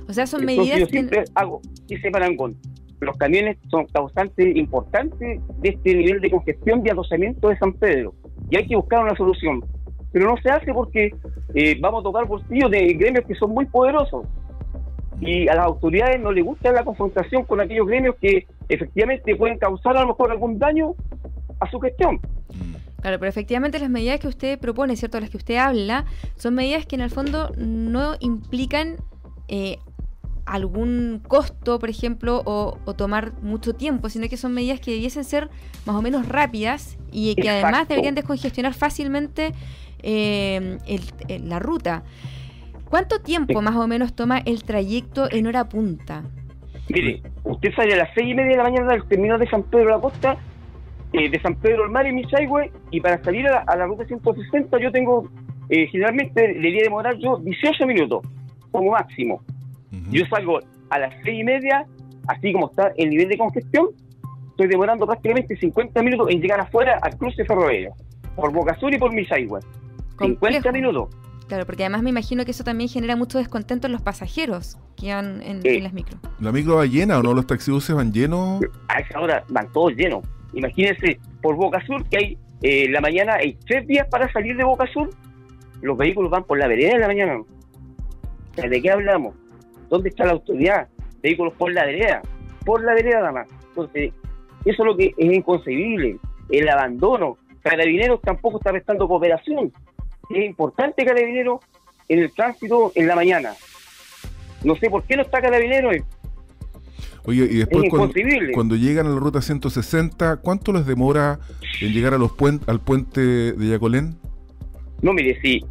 O 0.08 0.14
sea, 0.14 0.26
son 0.26 0.46
medidas 0.46 0.80
yo 0.80 0.86
siempre 0.88 1.26
hago 1.36 1.62
ese 1.90 2.10
parangón. 2.12 2.56
Los 3.02 3.18
camiones 3.18 3.58
son 3.70 3.86
causantes 3.88 4.56
importantes 4.56 5.42
de 5.60 5.70
este 5.70 5.94
nivel 5.96 6.22
de 6.22 6.32
congestión 6.32 6.82
de 6.82 6.92
adosamiento 6.92 7.50
de 7.50 7.58
San 7.58 7.74
Pedro. 7.74 8.14
Y 8.50 8.58
hay 8.58 8.68
que 8.68 8.76
buscar 8.76 9.04
una 9.04 9.16
solución. 9.16 9.64
Pero 10.12 10.30
no 10.30 10.38
se 10.42 10.50
hace 10.50 10.74
porque 10.74 11.14
eh, 11.54 11.78
vamos 11.80 12.02
a 12.02 12.04
tocar 12.04 12.26
bolsillos 12.26 12.72
de 12.72 12.94
gremios 12.94 13.26
que 13.26 13.36
son 13.36 13.52
muy 13.52 13.66
poderosos 13.66 14.26
y 15.22 15.48
a 15.48 15.56
las 15.56 15.66
autoridades 15.66 16.20
no 16.20 16.32
les 16.32 16.44
gusta 16.44 16.72
la 16.72 16.84
confrontación 16.84 17.44
con 17.46 17.62
aquellos 17.62 17.88
gremios 17.88 18.16
que 18.22 18.46
efectivamente 18.70 19.36
pueden 19.36 19.58
causar 19.58 19.98
a 19.98 20.02
lo 20.02 20.08
mejor 20.08 20.32
algún 20.32 20.60
daño 20.60 20.96
a 21.60 21.70
su 21.70 21.80
gestión. 21.80 22.20
Claro, 23.02 23.20
pero 23.20 23.30
efectivamente 23.30 23.80
las 23.80 23.90
medidas 23.90 24.20
que 24.20 24.28
usted 24.28 24.60
propone, 24.60 24.96
¿cierto? 24.96 25.20
Las 25.20 25.30
que 25.30 25.38
usted 25.38 25.58
habla, 25.58 26.06
son 26.38 26.56
medidas 26.56 26.86
que 26.86 26.96
en 26.96 27.02
el 27.02 27.12
fondo 27.12 27.52
no 27.56 28.16
implican 28.20 28.96
eh, 29.48 29.78
algún 30.46 31.22
costo, 31.28 31.80
por 31.80 31.90
ejemplo, 31.90 32.42
o, 32.46 32.78
tomar 32.96 33.34
mucho 33.42 33.74
tiempo, 33.74 34.10
sino 34.10 34.28
que 34.28 34.38
son 34.38 34.54
medidas 34.54 34.80
que 34.80 34.92
debiesen 34.92 35.24
ser 35.24 35.50
más 35.86 35.96
o 35.96 36.02
menos 36.02 36.28
rápidas 36.28 36.98
y 37.12 37.36
que 37.36 37.50
además 37.50 37.88
deberían 37.88 38.16
descongestionar 38.16 38.74
fácilmente 38.74 39.54
eh, 40.02 40.78
la 41.44 41.60
ruta. 41.60 42.04
¿Cuánto 42.90 43.20
tiempo 43.20 43.62
más 43.62 43.76
o 43.76 43.88
menos 43.88 44.16
toma 44.16 44.40
el 44.40 44.64
trayecto 44.64 45.28
en 45.32 45.48
hora 45.48 45.68
punta? 45.68 46.24
Mire, 46.90 47.22
usted 47.44 47.74
sale 47.76 47.94
a 47.94 47.98
las 47.98 48.10
seis 48.14 48.30
y 48.30 48.34
media 48.36 48.52
de 48.52 48.58
la 48.58 48.64
mañana 48.64 48.92
del 48.92 49.06
terminal 49.08 49.40
de 49.40 49.50
San 49.50 49.64
Pedro 49.64 49.86
de 49.86 49.92
la 49.92 50.00
Costa, 50.00 50.38
eh, 51.14 51.30
de 51.30 51.42
San 51.42 51.56
Pedro 51.56 51.86
al 51.86 51.90
Mar 51.90 52.06
en 52.06 52.16
Michaigüe, 52.16 52.72
y 52.92 53.02
para 53.02 53.22
salir 53.24 53.48
a 53.48 53.76
la, 53.76 53.86
ruta 53.86 54.06
160 54.06 54.80
yo 54.80 54.92
tengo, 54.92 55.30
eh, 55.70 55.88
generalmente 55.88 56.42
debería 56.42 56.84
demorar 56.84 57.18
yo 57.18 57.38
18 57.38 57.88
minutos, 57.88 58.22
como 58.72 58.92
máximo. 58.92 59.42
Yo 60.12 60.26
salgo 60.28 60.60
a 60.90 61.00
las 61.00 61.14
seis 61.24 61.40
y 61.40 61.44
media, 61.44 61.86
así 62.28 62.54
como 62.54 62.70
está 62.70 62.92
el 62.98 63.10
nivel 63.10 63.30
de 63.30 63.38
congestión, 63.38 63.88
estoy 64.50 64.68
demorando 64.68 65.08
prácticamente 65.08 65.56
50 65.56 66.04
minutos 66.04 66.28
en 66.30 66.42
llegar 66.42 66.60
afuera 66.60 67.00
al 67.02 67.18
cruce 67.18 67.44
ferroviario, 67.46 67.94
por 68.36 68.52
Boca 68.52 68.78
Sur 68.78 68.94
y 68.94 69.00
por 69.00 69.12
Michaigüe. 69.14 69.60
50 70.20 70.72
minutos. 70.72 71.10
Claro, 71.48 71.66
porque 71.66 71.84
además 71.84 72.02
me 72.02 72.10
imagino 72.10 72.44
que 72.44 72.52
eso 72.52 72.64
también 72.64 72.90
genera 72.90 73.16
mucho 73.16 73.38
descontento 73.38 73.86
en 73.88 73.94
los 73.94 74.02
pasajeros 74.02 74.78
que 74.96 75.14
van 75.14 75.42
en, 75.44 75.84
las 75.84 75.94
micros. 75.94 76.20
¿La 76.40 76.52
micro 76.52 76.78
va 76.78 76.86
llena 76.86 77.20
o 77.20 77.24
no? 77.24 77.34
¿Los 77.34 77.46
taxibuses 77.46 77.96
van 77.96 78.12
llenos? 78.12 78.62
A 78.88 79.00
esa 79.00 79.20
hora 79.20 79.44
van 79.50 79.72
todos 79.72 79.94
llenos. 79.96 80.26
Imagínense, 80.54 81.20
por 81.42 81.56
Boca 81.56 81.86
Sur, 81.86 82.04
que 82.10 82.18
hay 82.18 82.38
eh, 82.62 82.90
la 82.90 83.00
mañana, 83.00 83.36
hay 83.36 83.58
tres 83.68 83.86
días 83.86 84.08
para 84.10 84.32
salir 84.32 84.58
de 84.58 84.64
Boca 84.64 84.88
Sur, 84.92 85.10
los 85.82 85.98
vehículos 85.98 86.32
van 86.32 86.46
por 86.46 86.58
la 86.58 86.68
vereda 86.68 86.94
en 86.94 87.02
la 87.02 87.08
mañana. 87.08 87.42
¿De 88.56 88.82
qué 88.82 88.90
hablamos? 88.90 89.36
¿Dónde 89.90 90.10
está 90.10 90.26
la 90.26 90.32
autoridad? 90.32 90.88
Vehículos 91.22 91.54
por 91.54 91.72
la 91.72 91.86
vereda, 91.86 92.22
por 92.66 92.84
la 92.84 92.94
vereda 92.94 93.20
nada 93.20 93.32
más. 93.32 93.48
Entonces, 93.70 94.14
eso 94.64 94.84
es 94.84 94.86
lo 94.86 94.98
que 94.98 95.14
es 95.16 95.34
inconcebible. 95.34 96.18
El 96.50 96.70
abandono. 96.70 97.38
Carabineros 97.62 98.22
tampoco 98.22 98.58
está 98.58 98.72
prestando 98.72 99.08
cooperación 99.08 99.74
es 100.30 100.46
importante 100.46 101.06
Carabinero 101.06 101.60
en 102.08 102.20
el 102.20 102.32
tránsito 102.32 102.92
en 102.96 103.08
la 103.08 103.16
mañana. 103.16 103.54
No 104.64 104.76
sé 104.76 104.90
por 104.90 105.04
qué 105.04 105.16
no 105.16 105.24
está 105.24 105.42
Carabinero. 105.42 105.92
Oye, 107.28 107.44
y 107.44 107.58
después 107.58 107.90
cuando, 107.90 108.76
llegan 108.76 109.08
a 109.08 109.10
la 109.10 109.20
ruta 109.20 109.42
160, 109.42 110.38
¿cuánto 110.38 110.72
les 110.74 110.86
demora 110.86 111.40
en 111.82 111.92
llegar 111.92 112.14
a 112.14 112.18
los 112.18 112.32
al 112.68 112.80
puente 112.82 113.22
de 113.54 113.68
Yacolén? 113.68 114.16
No, 115.02 115.14
mire, 115.14 115.40
sí. 115.42 115.64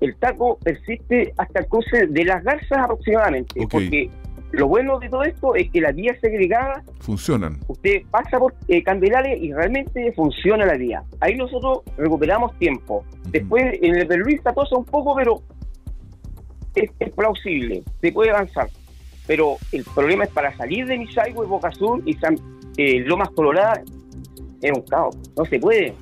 El 0.00 0.14
taco 0.16 0.58
persiste 0.58 1.34
hasta 1.36 1.60
el 1.60 1.66
cruce 1.66 2.06
de 2.06 2.24
las 2.24 2.42
garzas 2.42 2.78
aproximadamente. 2.78 3.66
Porque 3.70 4.10
lo 4.52 4.66
bueno 4.66 4.98
de 4.98 5.08
todo 5.08 5.22
esto 5.24 5.54
es 5.54 5.70
que 5.70 5.80
las 5.80 5.94
vías 5.94 6.16
segregadas 6.20 6.84
funcionan. 7.00 7.58
Usted 7.68 8.02
pasa 8.10 8.38
por 8.38 8.54
eh, 8.68 8.82
Candelaria 8.82 9.36
y 9.36 9.52
realmente 9.52 10.12
funciona 10.12 10.64
la 10.64 10.74
vía. 10.74 11.02
Ahí 11.20 11.36
nosotros 11.36 11.80
recuperamos 11.96 12.58
tiempo. 12.58 13.04
Después 13.30 13.64
en 13.82 13.96
el 13.96 14.08
de 14.08 14.16
Luis 14.16 14.42
Tatosa 14.42 14.76
un 14.76 14.84
poco, 14.84 15.14
pero 15.14 15.42
es, 16.74 16.90
plausible, 17.14 17.82
se 18.00 18.12
puede 18.12 18.30
avanzar. 18.30 18.68
Pero 19.26 19.56
el 19.72 19.84
problema 19.84 20.24
es 20.24 20.30
para 20.30 20.56
salir 20.56 20.86
de 20.86 20.96
Misaigo 20.96 21.44
y 21.44 21.46
Boca 21.46 21.70
Sur 21.72 22.00
y 22.06 22.14
San, 22.14 22.36
eh, 22.78 23.00
Lomas 23.00 23.28
Colorada, 23.30 23.82
es 24.62 24.72
un 24.72 24.82
caos, 24.82 25.16
no 25.36 25.44
se 25.44 25.58
puede. 25.58 25.94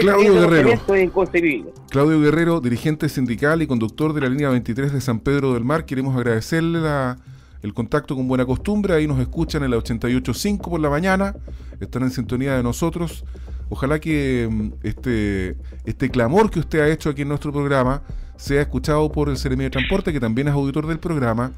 Claudio 0.00 0.34
Guerrero. 0.34 0.68
Es. 0.70 0.80
Claudio 1.90 2.20
Guerrero, 2.20 2.60
dirigente 2.60 3.08
sindical 3.08 3.60
y 3.62 3.66
conductor 3.66 4.14
de 4.14 4.22
la 4.22 4.28
línea 4.28 4.48
23 4.48 4.92
de 4.92 5.00
San 5.00 5.20
Pedro 5.20 5.52
del 5.54 5.64
Mar. 5.64 5.84
Queremos 5.84 6.16
agradecerle 6.16 6.80
el 7.62 7.74
contacto 7.74 8.16
con 8.16 8.26
buena 8.26 8.46
costumbre. 8.46 8.94
Ahí 8.94 9.06
nos 9.06 9.20
escuchan 9.20 9.62
en 9.64 9.70
la 9.70 9.76
88.5 9.76 10.70
por 10.70 10.80
la 10.80 10.88
mañana. 10.88 11.36
Están 11.80 12.04
en 12.04 12.10
sintonía 12.10 12.56
de 12.56 12.62
nosotros. 12.62 13.24
Ojalá 13.68 13.98
que 13.98 14.48
mm, 14.50 14.70
este, 14.82 15.56
este 15.84 16.10
clamor 16.10 16.50
que 16.50 16.60
usted 16.60 16.80
ha 16.80 16.88
hecho 16.88 17.10
aquí 17.10 17.22
en 17.22 17.28
nuestro 17.28 17.52
programa 17.52 18.02
sea 18.36 18.62
escuchado 18.62 19.12
por 19.12 19.28
el 19.28 19.36
Ceremia 19.36 19.64
de 19.64 19.70
Transporte, 19.70 20.12
que 20.12 20.20
también 20.20 20.48
es 20.48 20.54
auditor 20.54 20.86
del 20.86 20.98
programa, 20.98 21.52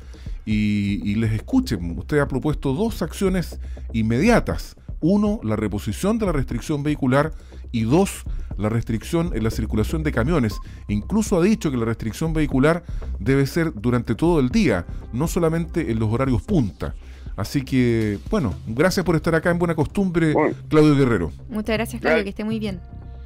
y, 0.44 1.00
y 1.08 1.14
les 1.14 1.32
escuchen. 1.32 1.98
Usted 1.98 2.18
ha 2.18 2.28
propuesto 2.28 2.74
dos 2.74 3.00
acciones 3.00 3.58
inmediatas. 3.92 4.76
Uno, 5.06 5.38
la 5.42 5.54
reposición 5.54 6.18
de 6.18 6.24
la 6.24 6.32
restricción 6.32 6.82
vehicular 6.82 7.32
y 7.72 7.82
dos, 7.82 8.22
la 8.56 8.70
restricción 8.70 9.32
en 9.34 9.44
la 9.44 9.50
circulación 9.50 10.02
de 10.02 10.12
camiones. 10.12 10.58
Incluso 10.88 11.38
ha 11.38 11.42
dicho 11.42 11.70
que 11.70 11.76
la 11.76 11.84
restricción 11.84 12.32
vehicular 12.32 12.84
debe 13.18 13.44
ser 13.44 13.74
durante 13.74 14.14
todo 14.14 14.40
el 14.40 14.48
día, 14.48 14.86
no 15.12 15.28
solamente 15.28 15.90
en 15.90 15.98
los 15.98 16.10
horarios 16.10 16.40
punta. 16.40 16.94
Así 17.36 17.66
que, 17.66 18.18
bueno, 18.30 18.54
gracias 18.66 19.04
por 19.04 19.14
estar 19.14 19.34
acá 19.34 19.50
en 19.50 19.58
Buena 19.58 19.74
Costumbre, 19.74 20.32
Claudio 20.70 20.96
Guerrero. 20.96 21.32
Muchas 21.50 21.76
gracias, 21.76 22.00
Claudio, 22.00 22.22
que 22.22 22.30
esté 22.30 22.44
muy 22.44 22.58
bien. 22.58 22.80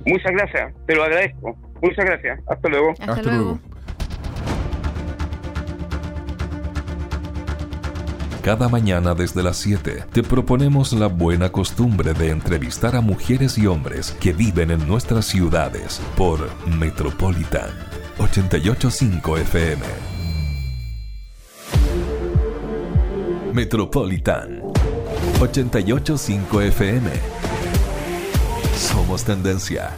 Muchas 0.05 0.33
gracias, 0.33 0.75
te 0.85 0.97
lo 0.97 1.05
agradezco. 1.05 1.57
Muchas 1.81 2.05
gracias. 2.05 2.41
Hasta 2.49 2.69
luego. 2.69 2.91
Hasta, 2.99 3.23
luego. 3.23 3.61
Cada 8.49 8.71
mañana 8.71 9.15
desde 9.15 9.43
las 9.43 9.59
7 9.59 10.07
te 10.11 10.23
proponemos 10.23 10.95
la 10.95 11.09
buena 11.09 11.53
costumbre 11.53 12.15
de 12.15 12.31
entrevistar 12.31 12.97
a 12.97 13.03
mujeres 13.03 13.59
y 13.59 13.67
hombres 13.67 14.17
que 14.21 14.33
viven 14.33 14.71
en 14.71 14.89
nuestras 14.89 15.27
ciudades 15.27 16.01
por 16.17 16.49
Metropolitan 16.67 17.69
885 18.17 19.37
FM. 19.37 19.83
Metropolitan 23.53 24.63
885 25.43 26.63
FM. 26.63 27.11
Somos 28.75 29.25
tendencia. 29.25 29.91